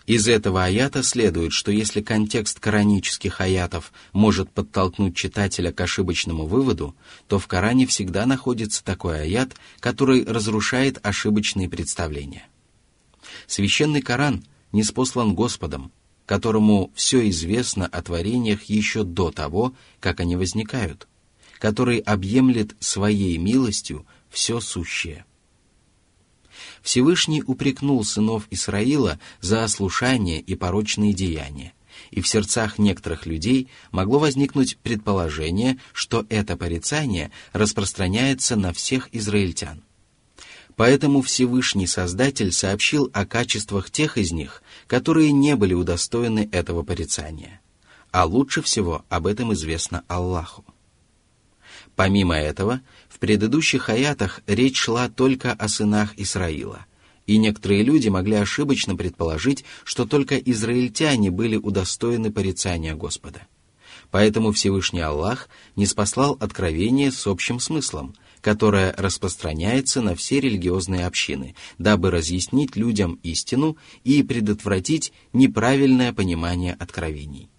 из 0.10 0.28
этого 0.28 0.63
аята 0.63 1.04
следует, 1.04 1.52
что 1.52 1.72
если 1.72 2.02
контекст 2.02 2.60
коранических 2.60 3.41
аятов 3.41 3.93
может 4.12 4.50
подтолкнуть 4.50 5.15
читателя 5.15 5.72
к 5.72 5.80
ошибочному 5.80 6.48
выводу, 6.48 6.95
то 7.28 7.38
в 7.38 7.45
Коране 7.45 7.86
всегда 7.86 8.26
находится 8.26 8.84
такой 8.84 9.22
аят, 9.22 9.52
который 9.80 10.26
разрушает 10.26 10.98
ошибочные 11.04 11.69
представления. 11.69 12.48
Священный 13.47 14.01
Коран 14.01 14.45
не 14.71 14.84
спослан 14.84 15.34
Господом, 15.36 15.91
которому 16.25 16.91
все 16.93 17.27
известно 17.29 17.88
о 17.88 18.01
творениях 18.01 18.63
еще 18.65 19.03
до 19.03 19.32
того, 19.32 19.73
как 19.99 20.19
они 20.19 20.36
возникают, 20.36 21.08
который 21.58 21.99
объемлет 21.99 22.75
своей 22.79 23.38
милостью 23.38 24.05
все 24.29 24.60
сущее. 24.60 25.25
Всевышний 26.82 27.43
упрекнул 27.43 28.03
сынов 28.03 28.47
Исраила 28.51 29.19
за 29.41 29.63
ослушание 29.63 30.39
и 30.39 30.55
порочные 30.55 31.13
деяния, 31.13 31.73
и 32.12 32.21
в 32.21 32.27
сердцах 32.27 32.77
некоторых 32.77 33.25
людей 33.25 33.67
могло 33.91 34.19
возникнуть 34.19 34.77
предположение, 34.77 35.77
что 35.93 36.25
это 36.29 36.55
порицание 36.58 37.32
распространяется 37.53 38.55
на 38.55 38.71
всех 38.73 39.10
израильтян. 39.12 39.84
Поэтому 40.79 41.21
Всевышний 41.21 41.87
Создатель 41.87 42.53
сообщил 42.53 43.11
о 43.11 43.25
качествах 43.25 43.91
тех 43.91 44.17
из 44.17 44.31
них, 44.31 44.63
которые 44.87 45.33
не 45.33 45.57
были 45.57 45.73
удостоены 45.73 46.47
этого 46.53 46.83
порицания. 46.83 47.59
А 48.11 48.23
лучше 48.23 48.61
всего 48.61 49.03
об 49.09 49.27
этом 49.27 49.51
известно 49.51 50.05
Аллаху. 50.07 50.63
Помимо 51.97 52.37
этого, 52.37 52.79
в 53.09 53.19
предыдущих 53.19 53.89
аятах 53.89 54.39
речь 54.47 54.77
шла 54.77 55.09
только 55.09 55.51
о 55.51 55.67
сынах 55.67 56.13
Исраила, 56.15 56.85
и 57.27 57.37
некоторые 57.37 57.83
люди 57.83 58.07
могли 58.07 58.35
ошибочно 58.35 58.95
предположить, 58.95 59.65
что 59.83 60.05
только 60.05 60.37
израильтяне 60.37 61.29
были 61.29 61.57
удостоены 61.57 62.31
порицания 62.31 62.95
Господа. 62.95 63.41
Поэтому 64.11 64.53
Всевышний 64.53 65.01
Аллах 65.01 65.49
не 65.75 65.85
спаслал 65.85 66.37
откровение 66.39 67.11
с 67.11 67.27
общим 67.27 67.59
смыслом, 67.59 68.15
которое 68.41 68.93
распространяется 68.97 70.02
на 70.02 70.15
все 70.15 70.39
религиозные 70.39 71.06
общины, 71.06 71.56
дабы 71.78 72.12
разъяснить 72.12 72.75
людям 72.75 73.19
истину 73.23 73.78
и 74.04 74.23
предотвратить 74.23 75.12
неправильное 75.34 76.13
понимание 76.13 76.73
откровений. 76.73 77.49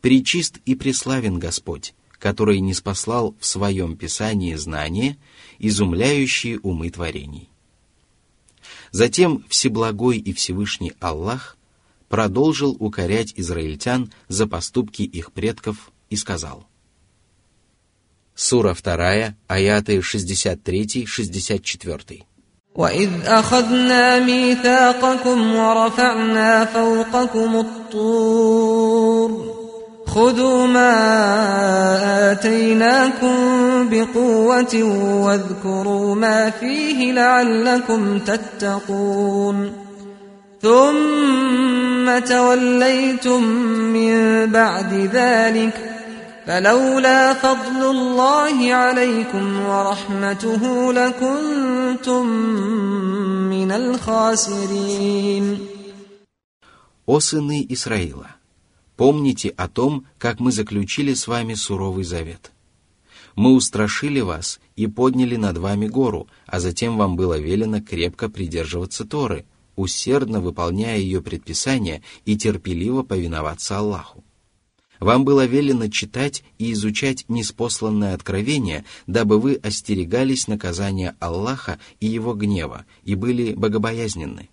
Причист 0.00 0.58
и 0.64 0.74
преславен 0.74 1.38
Господь, 1.38 1.94
который 2.18 2.60
не 2.60 2.74
спаслал 2.74 3.36
в 3.38 3.46
своем 3.46 3.96
Писании 3.96 4.54
знания, 4.54 5.18
изумляющие 5.58 6.58
умы 6.60 6.90
творений. 6.90 7.48
Затем 8.90 9.44
Всеблагой 9.48 10.18
и 10.18 10.32
Всевышний 10.32 10.92
Аллах 11.00 11.56
продолжил 12.08 12.76
укорять 12.78 13.32
израильтян 13.36 14.12
за 14.28 14.46
поступки 14.46 15.02
их 15.02 15.32
предков 15.32 15.92
и 16.10 16.16
сказал. 16.16 16.68
Сура 18.35 18.73
2, 18.73 19.35
аяты 19.47 20.01
63-64. 20.01 22.23
وإذ 22.75 23.09
أخذنا 23.25 24.19
ميثاقكم 24.19 25.55
ورفعنا 25.55 26.65
فوقكم 26.65 27.55
الطور 27.55 29.57
خذوا 30.07 30.67
ما 30.67 30.91
آتيناكم 32.31 33.35
بقوة 33.89 34.83
واذكروا 35.23 36.15
ما 36.15 36.49
فيه 36.49 37.11
لعلكم 37.11 38.19
تتقون 38.19 39.71
ثم 40.61 42.19
توليتم 42.19 43.43
من 43.93 44.45
بعد 44.51 44.93
ذلك 45.13 45.90
فلولا 46.47 47.33
فضل 47.33 47.81
الله 47.95 48.73
عليكم 48.73 49.59
ورحمته 49.59 50.93
لكنتم 50.93 52.25
من 53.49 53.71
الخاسرين 53.71 55.57
О 57.05 57.19
сыны 57.19 57.65
Исраила! 57.69 58.37
Помните 58.97 59.49
о 59.49 59.67
том, 59.67 60.05
как 60.17 60.39
мы 60.39 60.51
заключили 60.51 61.13
с 61.13 61.27
вами 61.27 61.53
суровый 61.53 62.03
завет. 62.03 62.51
Мы 63.35 63.53
устрашили 63.53 64.19
вас 64.19 64.59
и 64.75 64.87
подняли 64.87 65.35
над 65.35 65.57
вами 65.57 65.87
гору, 65.87 66.27
а 66.47 66.59
затем 66.59 66.97
вам 66.97 67.15
было 67.15 67.37
велено 67.37 67.81
крепко 67.81 68.29
придерживаться 68.29 69.05
Торы, 69.05 69.45
усердно 69.75 70.41
выполняя 70.41 70.97
ее 70.97 71.21
предписания 71.21 72.01
и 72.25 72.35
терпеливо 72.35 73.03
повиноваться 73.03 73.77
Аллаху. 73.77 74.23
Вам 75.02 75.24
было 75.24 75.46
велено 75.46 75.88
читать 75.88 76.44
и 76.58 76.72
изучать 76.74 77.24
неспосланное 77.26 78.14
откровение, 78.14 78.84
дабы 79.08 79.40
вы 79.40 79.56
остерегались 79.56 80.46
наказания 80.46 81.16
Аллаха 81.18 81.80
и 81.98 82.06
его 82.06 82.34
гнева 82.34 82.84
и 83.02 83.16
были 83.16 83.52
богобоязненны. 83.52 84.48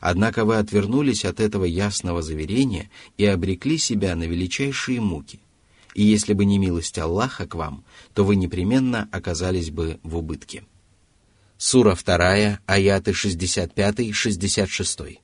Однако 0.00 0.44
вы 0.44 0.56
отвернулись 0.56 1.24
от 1.24 1.38
этого 1.38 1.64
ясного 1.64 2.20
заверения 2.20 2.90
и 3.16 3.26
обрекли 3.26 3.78
себя 3.78 4.16
на 4.16 4.24
величайшие 4.24 5.00
муки. 5.00 5.38
И 5.94 6.02
если 6.02 6.32
бы 6.32 6.44
не 6.44 6.58
милость 6.58 6.98
Аллаха 6.98 7.46
к 7.46 7.54
вам, 7.54 7.84
то 8.12 8.24
вы 8.24 8.34
непременно 8.34 9.08
оказались 9.12 9.70
бы 9.70 10.00
в 10.02 10.16
убытке. 10.16 10.64
Сура 11.58 11.94
2, 11.94 12.58
аяты 12.66 13.12
65-66. 13.12 15.20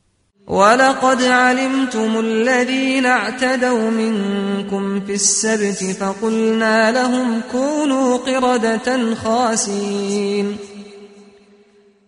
ولقد 0.47 1.23
علمتم 1.23 2.19
الذين 2.19 3.05
اعتدوا 3.05 3.89
منكم 3.91 5.01
في 5.05 5.13
السبت 5.13 5.83
فقلنا 5.99 6.91
لهم 6.91 7.41
كونوا 7.51 8.17
قردة 8.17 9.15
خاسين 9.15 10.57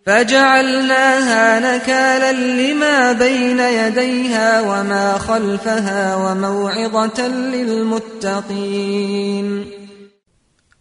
فجعلناها 0.05 1.59
نكالا 1.59 2.31
لما 2.31 3.11
بين 3.13 3.59
يديها 3.59 4.61
وما 4.61 5.17
خلفها 5.17 6.15
وموعظة 6.15 7.27
للمتقين 7.53 8.99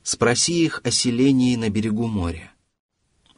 Спроси 0.02 0.64
их 0.64 0.80
о 0.84 0.90
селении 0.90 1.54
на 1.56 1.68
берегу 1.68 2.06
моря. 2.06 2.52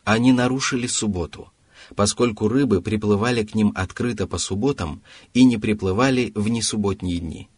Они 0.05 0.31
нарушили 0.31 0.87
субботу, 0.87 1.51
поскольку 1.96 2.48
рыбы 2.48 2.82
приплывали 2.82 3.44
к 3.44 3.56
ним 3.56 3.72
открыто 3.76 4.28
по 4.28 4.38
субботам 4.38 5.02
и 5.34 5.44
не 5.44 5.58
приплывали 5.58 6.32
в 6.36 6.48
несубботние 6.48 7.20
дни. 7.20 7.50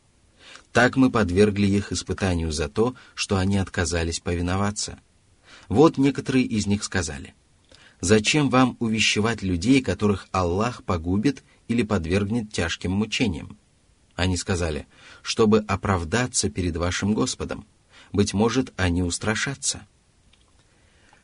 Так 0.71 0.95
мы 0.97 1.11
подвергли 1.11 1.67
их 1.67 1.91
испытанию 1.91 2.51
за 2.51 2.67
то, 2.67 2.95
что 3.15 3.37
они 3.37 3.57
отказались 3.57 4.19
повиноваться. 4.19 4.99
Вот 5.69 5.97
некоторые 5.97 6.45
из 6.45 6.67
них 6.67 6.83
сказали– 6.83 7.33
Зачем 7.99 8.49
вам 8.49 8.77
увещевать 8.79 9.41
людей, 9.41 9.81
которых 9.81 10.27
Аллах 10.31 10.83
погубит 10.83 11.43
или 11.67 11.81
подвергнет 11.81 12.51
тяжким 12.51 12.91
мучениям? 12.91 13.57
Они 14.15 14.37
сказали, 14.37 14.87
чтобы 15.23 15.59
оправдаться 15.67 16.49
перед 16.49 16.77
вашим 16.77 17.13
Господом. 17.13 17.65
Быть 18.13 18.33
может, 18.33 18.71
они 18.77 19.01
устрашатся. 19.03 19.85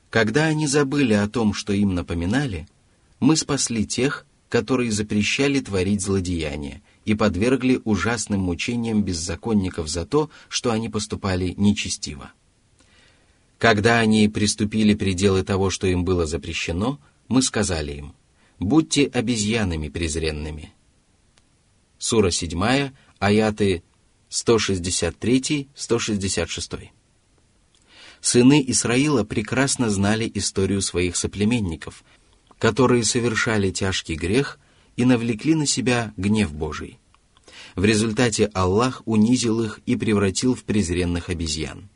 Когда 0.09 0.45
они 0.45 0.67
забыли 0.67 1.13
о 1.13 1.27
том, 1.27 1.53
что 1.53 1.73
им 1.73 1.93
напоминали, 1.95 2.67
мы 3.23 3.35
спасли 3.37 3.87
тех, 3.87 4.27
которые 4.49 4.91
запрещали 4.91 5.61
творить 5.61 6.01
злодеяния, 6.01 6.81
и 7.05 7.15
подвергли 7.15 7.79
ужасным 7.85 8.41
мучениям 8.41 9.01
беззаконников 9.01 9.87
за 9.87 10.05
то, 10.05 10.29
что 10.49 10.71
они 10.71 10.89
поступали 10.89 11.53
нечестиво. 11.57 12.33
Когда 13.57 13.99
они 13.99 14.27
приступили 14.27 14.93
пределы 14.93 15.43
того, 15.43 15.69
что 15.69 15.87
им 15.87 16.03
было 16.03 16.25
запрещено, 16.25 16.99
мы 17.29 17.41
сказали 17.41 17.93
им, 17.93 18.13
«Будьте 18.59 19.05
обезьянами 19.05 19.87
презренными». 19.87 20.73
Сура 21.97 22.29
7, 22.29 22.91
аяты 23.19 23.83
163-166. 24.29 26.89
Сыны 28.19 28.65
Исраила 28.67 29.23
прекрасно 29.23 29.89
знали 29.89 30.29
историю 30.33 30.81
своих 30.81 31.15
соплеменников, 31.15 32.03
которые 32.63 33.03
совершали 33.03 33.71
тяжкий 33.71 34.15
грех 34.15 34.57
и 34.95 35.03
навлекли 35.03 35.53
на 35.53 35.65
себя 35.65 36.13
гнев 36.15 36.53
Божий. 36.53 36.97
В 37.75 37.83
результате 37.83 38.45
Аллах 38.53 39.01
унизил 39.03 39.61
их 39.61 39.81
и 39.85 39.97
превратил 39.97 40.55
в 40.55 40.63
презренных 40.63 41.27
обезьян. 41.27 41.89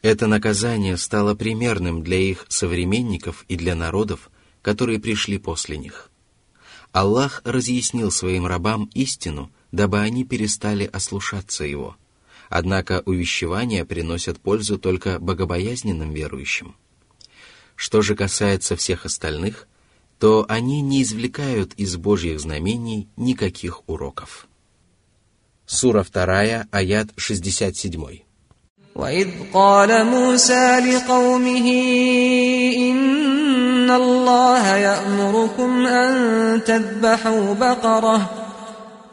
Это 0.00 0.28
наказание 0.28 0.96
стало 0.96 1.34
примерным 1.34 2.02
для 2.02 2.18
их 2.18 2.46
современников 2.48 3.44
и 3.48 3.56
для 3.56 3.74
народов, 3.74 4.30
которые 4.62 4.98
пришли 4.98 5.36
после 5.36 5.76
них. 5.76 6.10
Аллах 6.92 7.42
разъяснил 7.44 8.10
своим 8.10 8.46
рабам 8.46 8.88
истину, 8.94 9.52
дабы 9.72 10.00
они 10.00 10.24
перестали 10.24 10.88
ослушаться 10.90 11.64
Его. 11.64 11.98
Однако 12.48 13.02
увещевания 13.04 13.84
приносят 13.84 14.40
пользу 14.40 14.78
только 14.78 15.18
богобоязненным 15.18 16.12
верующим. 16.14 16.76
Что 17.75 18.01
же 18.01 18.15
касается 18.15 18.75
всех 18.75 19.05
остальных, 19.05 19.67
то 20.19 20.45
они 20.47 20.81
не 20.81 21.01
извлекают 21.01 21.73
из 21.73 21.95
Божьих 21.97 22.39
знамений 22.39 23.07
никаких 23.17 23.89
уроков. 23.89 24.47
Сура 25.65 26.03
2, 26.03 26.67
аят 26.71 27.09
67. 27.15 28.21
وإذ 28.95 29.27
قال 29.53 30.05
موسى 30.05 30.79
لقومه 30.79 31.67
إن 32.77 33.91
الله 33.91 34.75
يأمركم 34.75 35.85
أن 35.85 36.63
تذبحوا 36.63 37.53
بقرة 37.53 38.29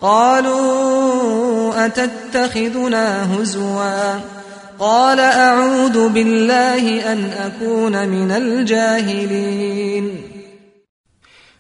قالوا 0.01 1.87
أتتخذنا 1.87 3.35
هزوا 3.35 4.21
قال 4.79 5.21
أعوذ 5.21 6.09
بالله 6.09 7.13
أن 7.13 7.25
أكون 7.25 8.09
من 8.09 8.31
الجاهلين 8.31 10.07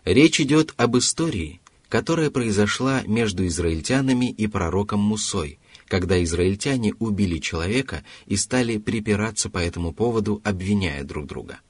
Речь 0.05 0.41
идет 0.41 0.73
об 0.79 0.97
истории, 0.97 1.61
которая 1.91 2.31
произошла 2.31 3.03
между 3.07 3.47
израильтянами 3.47 4.31
и 4.31 4.47
пророком 4.47 5.01
Мусой, 5.01 5.59
когда 5.87 6.23
израильтяне 6.23 6.95
убили 6.99 7.39
человека 7.39 8.05
и 8.27 8.37
стали 8.37 8.79
припираться 8.79 9.51
по 9.51 9.59
этому 9.59 9.93
поводу, 9.93 10.41
обвиняя 10.45 11.05
друг 11.05 11.27
друга. 11.27 11.61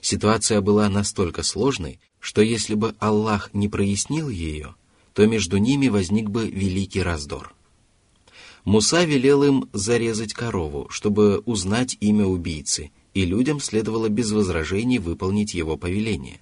Ситуация 0.00 0.60
была 0.60 0.88
настолько 0.88 1.42
сложной, 1.42 2.00
что 2.20 2.42
если 2.42 2.74
бы 2.74 2.94
Аллах 2.98 3.50
не 3.52 3.68
прояснил 3.68 4.28
ее, 4.28 4.74
то 5.12 5.26
между 5.26 5.58
ними 5.58 5.88
возник 5.88 6.30
бы 6.30 6.48
великий 6.48 7.02
раздор. 7.02 7.54
Муса 8.65 9.03
велел 9.03 9.43
им 9.43 9.69
зарезать 9.73 10.33
корову, 10.33 10.87
чтобы 10.89 11.39
узнать 11.39 11.97
имя 11.99 12.25
убийцы, 12.25 12.91
и 13.13 13.25
людям 13.25 13.59
следовало 13.59 14.07
без 14.09 14.31
возражений 14.31 14.99
выполнить 14.99 15.53
его 15.53 15.75
повеление. 15.77 16.39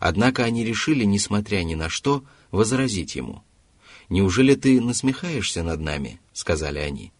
Однако 0.00 0.44
они 0.44 0.64
решили, 0.64 1.04
несмотря 1.04 1.62
ни 1.62 1.74
на 1.74 1.88
что, 1.88 2.24
возразить 2.50 3.14
ему. 3.14 3.42
«Неужели 4.08 4.54
ты 4.54 4.80
насмехаешься 4.80 5.62
над 5.62 5.80
нами?»— 5.80 6.20
сказали 6.32 6.78
они. 6.78 7.12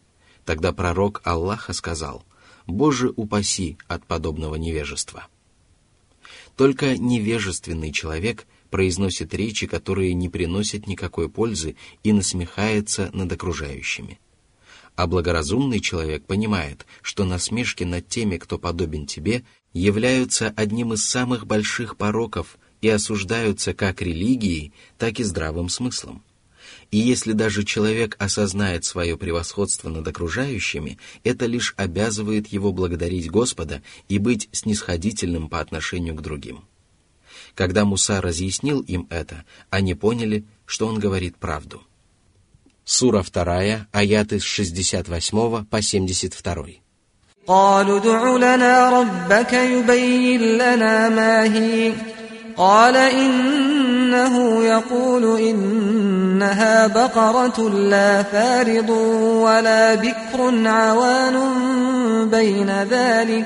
Тогда 0.45 0.73
пророк 0.73 1.21
Аллаха 1.25 1.73
сказал, 1.73 2.25
«Боже, 2.67 3.13
упаси 3.15 3.77
от 3.87 4.05
подобного 4.05 4.57
невежества». 4.57 5.29
Только 6.57 6.99
невежественный 6.99 7.93
человек 7.93 8.47
произносит 8.73 9.35
речи, 9.35 9.67
которые 9.67 10.15
не 10.15 10.31
приносят 10.31 10.87
никакой 10.87 11.29
пользы 11.29 11.77
и 12.03 12.13
насмехается 12.13 13.11
над 13.13 13.31
окружающими. 13.31 14.19
А 14.97 15.07
благоразумный 15.07 15.79
человек 15.79 16.25
понимает, 16.25 16.87
что 17.03 17.25
насмешки 17.25 17.85
над 17.85 18.09
теми, 18.09 18.39
кто 18.39 18.59
подобен 18.59 19.07
тебе, 19.07 19.45
являются 19.75 20.53
одним 20.57 20.95
из 20.95 21.05
самых 21.05 21.47
больших 21.47 21.99
пороков 21.99 22.59
и 22.81 22.89
осуждаются 22.89 23.75
как 23.75 24.01
религией, 24.01 24.73
так 24.97 25.21
и 25.21 25.23
здравым 25.23 25.69
смыслом. 25.69 26.23
И 26.91 26.97
если 26.97 27.33
даже 27.33 27.65
человек 27.65 28.17
осознает 28.19 28.87
свое 28.87 29.19
превосходство 29.19 29.91
над 29.91 30.09
окружающими, 30.09 30.99
это 31.25 31.45
лишь 31.45 31.75
обязывает 31.77 32.49
его 32.49 32.73
благодарить 32.73 33.31
Господа 33.31 33.83
и 34.09 34.17
быть 34.17 34.49
снисходительным 34.53 35.51
по 35.51 35.61
отношению 35.61 36.15
к 36.15 36.23
другим. 36.23 36.65
Когда 37.56 37.86
Муса 37.86 38.22
разъяснил 38.22 38.82
им 38.82 39.08
это, 39.10 39.44
они 39.70 39.94
поняли, 39.94 40.46
что 40.66 40.88
он 40.88 41.00
говорит 41.00 41.38
правду. 41.38 41.84
Сура 42.84 43.24
2, 43.24 43.88
аяты 43.92 44.40
с 44.40 44.44
68 44.44 45.66
по 45.66 45.82
72. 45.82 46.82
قالوا 47.48 47.98
ادع 47.98 48.38
لنا 48.38 48.90
ربك 48.90 49.54
يبين 49.54 50.42
لنا 50.42 51.10
ما 51.10 51.44
هي 51.44 51.94
قال 52.58 52.96
إنه 52.96 54.64
يقول 54.64 55.40
إنها 55.40 56.88
بقرة 56.88 57.70
لا 57.70 58.24
فارض 58.24 58.90
ولا 59.44 59.96
بكر 59.96 60.68
عوان 60.68 61.36
بين 62.30 62.70
ذلك 62.70 63.46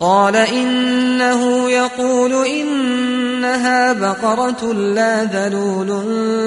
قال 0.00 0.36
إنه 0.36 1.70
يقول 1.70 2.46
إنها 2.46 3.92
بقرة 3.92 4.72
لا 4.72 5.24
ذلول 5.24 5.90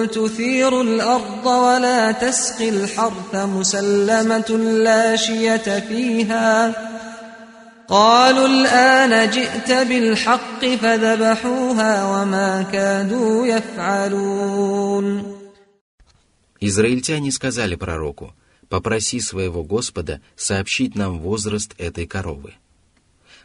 تثير 0.08 0.82
الأرض 0.82 1.46
ولا 1.46 2.12
تسقي 2.12 2.70
الحرث 2.70 3.36
مسلمة 3.36 4.50
لا 4.84 5.16
شية 5.16 5.80
فيها 5.80 6.74
قالوا 7.88 8.48
الآن 8.48 9.30
جئت 9.30 9.72
بالحق 9.72 10.66
فذبحوها 10.66 11.94
وما 12.06 12.66
كادوا 12.72 13.48
يفعلون 13.48 15.40
Израильтяне 16.62 17.32
сказали 17.32 17.76
пророку, 17.76 18.34
«Попроси 18.68 19.22
своего 19.22 19.64
Господа 19.64 20.22
сообщить 20.36 20.94
нам 20.96 21.20
возраст 21.20 21.74
этой 21.80 22.06
коровы». 22.06 22.54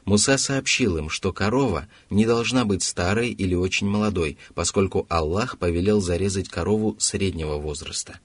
Муса 0.09 0.39
сообщил 0.39 0.97
им, 0.97 1.07
что 1.07 1.31
корова 1.31 1.87
не 2.09 2.25
должна 2.25 2.65
быть 2.65 2.81
старой 2.81 3.29
или 3.29 3.53
очень 3.53 3.85
молодой, 3.85 4.39
поскольку 4.55 5.05
Аллах 5.07 5.59
повелел 5.59 6.01
зарезать 6.01 6.49
корову 6.49 6.95
среднего 6.97 7.57
возраста. 7.57 8.19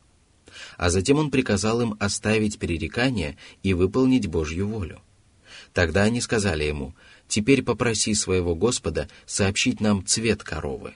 А 0.78 0.88
затем 0.88 1.18
он 1.18 1.30
приказал 1.30 1.82
им 1.82 1.94
оставить 2.00 2.58
перерекание 2.58 3.36
и 3.62 3.74
выполнить 3.74 4.28
Божью 4.28 4.66
волю. 4.66 5.02
Тогда 5.74 6.04
они 6.04 6.22
сказали 6.22 6.64
ему, 6.64 6.94
«Теперь 7.28 7.62
попроси 7.62 8.14
своего 8.14 8.54
Господа 8.54 9.10
сообщить 9.26 9.82
нам 9.82 10.06
цвет 10.06 10.42
коровы». 10.42 10.94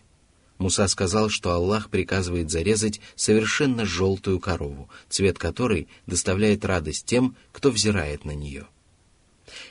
Муса 0.57 0.89
сказал, 0.89 1.29
что 1.29 1.53
Аллах 1.53 1.91
приказывает 1.91 2.51
зарезать 2.51 3.03
совершенно 3.15 3.85
желтую 3.85 4.41
корову, 4.41 4.89
цвет 5.11 5.39
которой 5.39 5.87
доставляет 6.07 6.65
радость 6.65 7.05
тем, 7.05 7.37
кто 7.53 7.71
взирает 7.71 8.25
на 8.25 8.33
нее. 8.33 8.69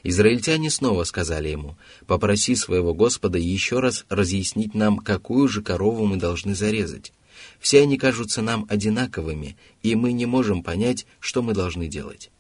Израильтяне 0.04 0.70
снова 0.70 1.04
сказали 1.04 1.50
ему, 1.50 1.78
«Попроси 2.06 2.56
своего 2.56 2.94
Господа 2.94 3.38
еще 3.38 3.80
раз 3.80 4.06
разъяснить 4.10 4.74
нам, 4.74 4.98
какую 4.98 5.48
же 5.48 5.62
корову 5.62 6.06
мы 6.06 6.18
должны 6.18 6.56
зарезать. 6.56 7.14
Все 7.60 7.82
они 7.82 7.98
кажутся 7.98 8.42
нам 8.42 8.66
одинаковыми, 8.70 9.58
и 9.84 9.96
мы 9.96 10.12
не 10.12 10.26
можем 10.26 10.64
понять, 10.64 11.06
что 11.20 11.42
мы 11.42 11.54
должны 11.54 11.88
делать». 11.88 12.32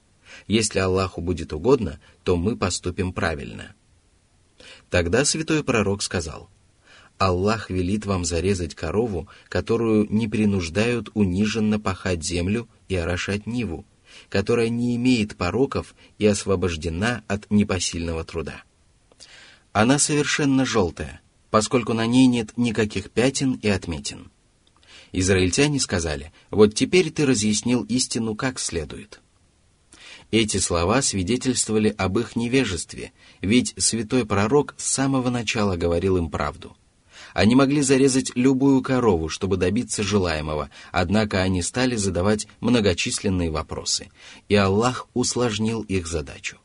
Если 0.48 0.80
Аллаху 0.80 1.22
будет 1.22 1.52
угодно, 1.54 2.00
то 2.24 2.38
мы 2.38 2.56
поступим 2.56 3.12
правильно. 3.12 3.74
Тогда 4.90 5.26
святой 5.26 5.64
пророк 5.64 6.02
сказал, 6.02 6.50
Аллах 7.18 7.70
велит 7.70 8.06
вам 8.06 8.26
зарезать 8.26 8.76
корову, 8.76 9.28
которую 9.50 10.08
не 10.10 10.28
принуждают 10.28 11.10
униженно 11.16 11.80
пахать 11.80 12.24
землю 12.24 12.68
и 12.88 12.96
орошать 12.96 13.48
ниву, 13.48 13.86
которая 14.30 14.70
не 14.70 14.96
имеет 14.96 15.36
пороков 15.36 15.96
и 16.18 16.26
освобождена 16.26 17.24
от 17.28 17.50
непосильного 17.50 18.24
труда. 18.24 18.64
Она 19.74 20.00
совершенно 20.00 20.66
желтая, 20.66 21.22
поскольку 21.50 21.94
на 21.94 22.06
ней 22.06 22.28
нет 22.28 22.58
никаких 22.58 23.12
пятен 23.12 23.54
и 23.62 23.68
отметин. 23.68 24.32
Израильтяне 25.12 25.80
сказали, 25.80 26.34
вот 26.52 26.76
теперь 26.76 27.12
ты 27.12 27.26
разъяснил 27.26 27.84
истину 27.84 28.36
как 28.36 28.60
следует. 28.60 29.22
Эти 30.32 30.58
слова 30.58 31.02
свидетельствовали 31.02 31.94
об 31.98 32.20
их 32.20 32.36
невежестве, 32.36 33.14
ведь 33.42 33.74
святой 33.78 34.26
пророк 34.26 34.76
с 34.78 34.86
самого 34.86 35.30
начала 35.30 35.78
говорил 35.78 36.18
им 36.18 36.30
правду. 36.30 36.76
Они 37.34 37.56
могли 37.56 37.82
зарезать 37.82 38.32
любую 38.36 38.82
корову, 38.82 39.30
чтобы 39.30 39.58
добиться 39.58 40.04
желаемого, 40.04 40.70
однако 40.92 41.42
они 41.42 41.62
стали 41.62 41.96
задавать 41.96 42.48
многочисленные 42.60 43.52
вопросы, 43.52 44.10
и 44.50 44.56
Аллах 44.56 45.08
усложнил 45.14 45.82
их 45.84 46.08
задачу. 46.08 46.58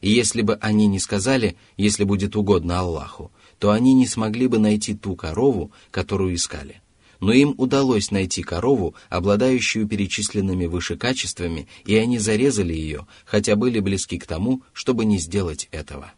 И 0.00 0.10
если 0.10 0.42
бы 0.42 0.54
они 0.60 0.86
не 0.86 0.98
сказали, 0.98 1.56
если 1.76 2.04
будет 2.04 2.36
угодно 2.36 2.80
Аллаху, 2.80 3.32
то 3.58 3.70
они 3.70 3.94
не 3.94 4.06
смогли 4.06 4.46
бы 4.46 4.58
найти 4.58 4.94
ту 4.94 5.16
корову, 5.16 5.72
которую 5.90 6.34
искали 6.34 6.80
но 7.20 7.32
им 7.32 7.54
удалось 7.56 8.10
найти 8.10 8.42
корову, 8.42 8.94
обладающую 9.08 9.86
перечисленными 9.86 10.66
выше 10.66 10.96
качествами, 10.96 11.66
и 11.84 11.96
они 11.96 12.18
зарезали 12.18 12.74
ее, 12.74 13.06
хотя 13.24 13.56
были 13.56 13.80
близки 13.80 14.18
к 14.18 14.26
тому, 14.26 14.62
чтобы 14.72 15.04
не 15.04 15.18
сделать 15.18 15.68
этого. 15.70 16.12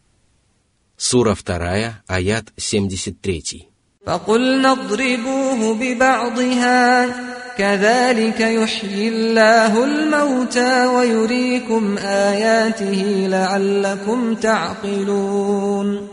Сура 0.98 1.34
2, 1.34 2.02
аят 2.08 2.52
73. 2.56 3.68
فقلنا 4.06 4.72
اضربوه 4.72 5.74
ببعضها 5.74 7.06
كذلك 7.58 8.40
يحيي 8.40 9.08
الله 9.08 9.84
الموتى 9.84 10.86
ويريكم 10.86 11.98
آياته 11.98 13.26
لعلكم 13.28 14.34
تعقلون 14.34 16.08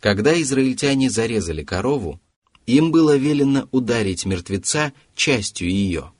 Когда 0.00 0.40
израильтяне 0.40 1.10
зарезали 1.10 1.64
корову, 1.64 2.20
им 2.66 2.92
было 2.92 3.16
велено 3.16 3.68
ударить 3.72 4.26
мертвеца 4.26 4.92
частью 5.16 5.70
ее. 5.70 6.12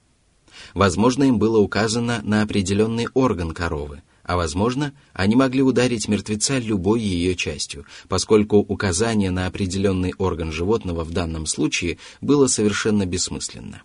Возможно, 0.75 1.25
им 1.25 1.39
было 1.39 1.59
указано 1.59 2.21
на 2.25 2.43
определенный 2.43 3.07
орган 3.15 3.53
коровы, 3.53 4.03
а 4.24 4.38
возможно, 4.38 4.94
они 5.14 5.36
могли 5.36 5.62
ударить 5.62 6.08
мертвеца 6.08 6.58
любой 6.58 7.02
ее 7.02 7.36
частью, 7.36 7.86
поскольку 8.08 8.58
указание 8.58 9.32
на 9.32 9.48
определенный 9.48 10.14
орган 10.18 10.52
животного 10.52 11.04
в 11.04 11.12
данном 11.12 11.46
случае 11.46 11.98
было 12.22 12.48
совершенно 12.48 13.06
бессмысленно. 13.06 13.84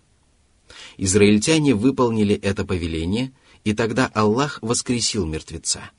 Израильтяне 0.97 1.75
выполнили 1.75 2.35
это 2.35 2.65
повеление, 2.65 3.31
и 3.63 3.73
тогда 3.73 4.09
Аллах 4.13 4.59
воскресил 4.61 5.25
мертвеца. 5.25 5.91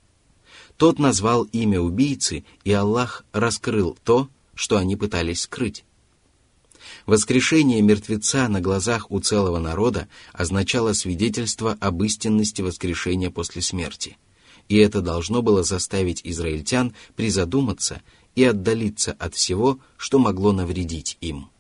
Тот 0.77 0.99
назвал 0.99 1.45
имя 1.45 1.81
убийцы, 1.81 2.45
и 2.65 2.73
Аллах 2.73 3.25
раскрыл 3.33 3.99
то, 4.05 4.29
что 4.55 4.79
они 4.79 4.97
пытались 4.97 5.43
скрыть. 5.43 5.85
Воскрешение 7.07 7.83
мертвеца 7.83 8.49
на 8.49 8.61
глазах 8.61 9.11
у 9.11 9.21
целого 9.21 9.59
народа 9.59 10.09
означало 10.33 10.93
свидетельство 10.95 11.77
об 11.81 12.03
истинности 12.03 12.63
воскрешения 12.63 13.31
после 13.31 13.63
смерти. 13.63 14.17
И 14.71 14.77
это 14.77 15.03
должно 15.03 15.43
было 15.43 15.65
заставить 15.65 16.21
израильтян 16.23 16.95
призадуматься 17.17 18.03
и 18.37 18.45
отдалиться 18.45 19.17
от 19.19 19.35
всего, 19.35 19.81
что 19.97 20.21
могло 20.21 20.53
навредить 20.53 21.19
им. 21.21 21.51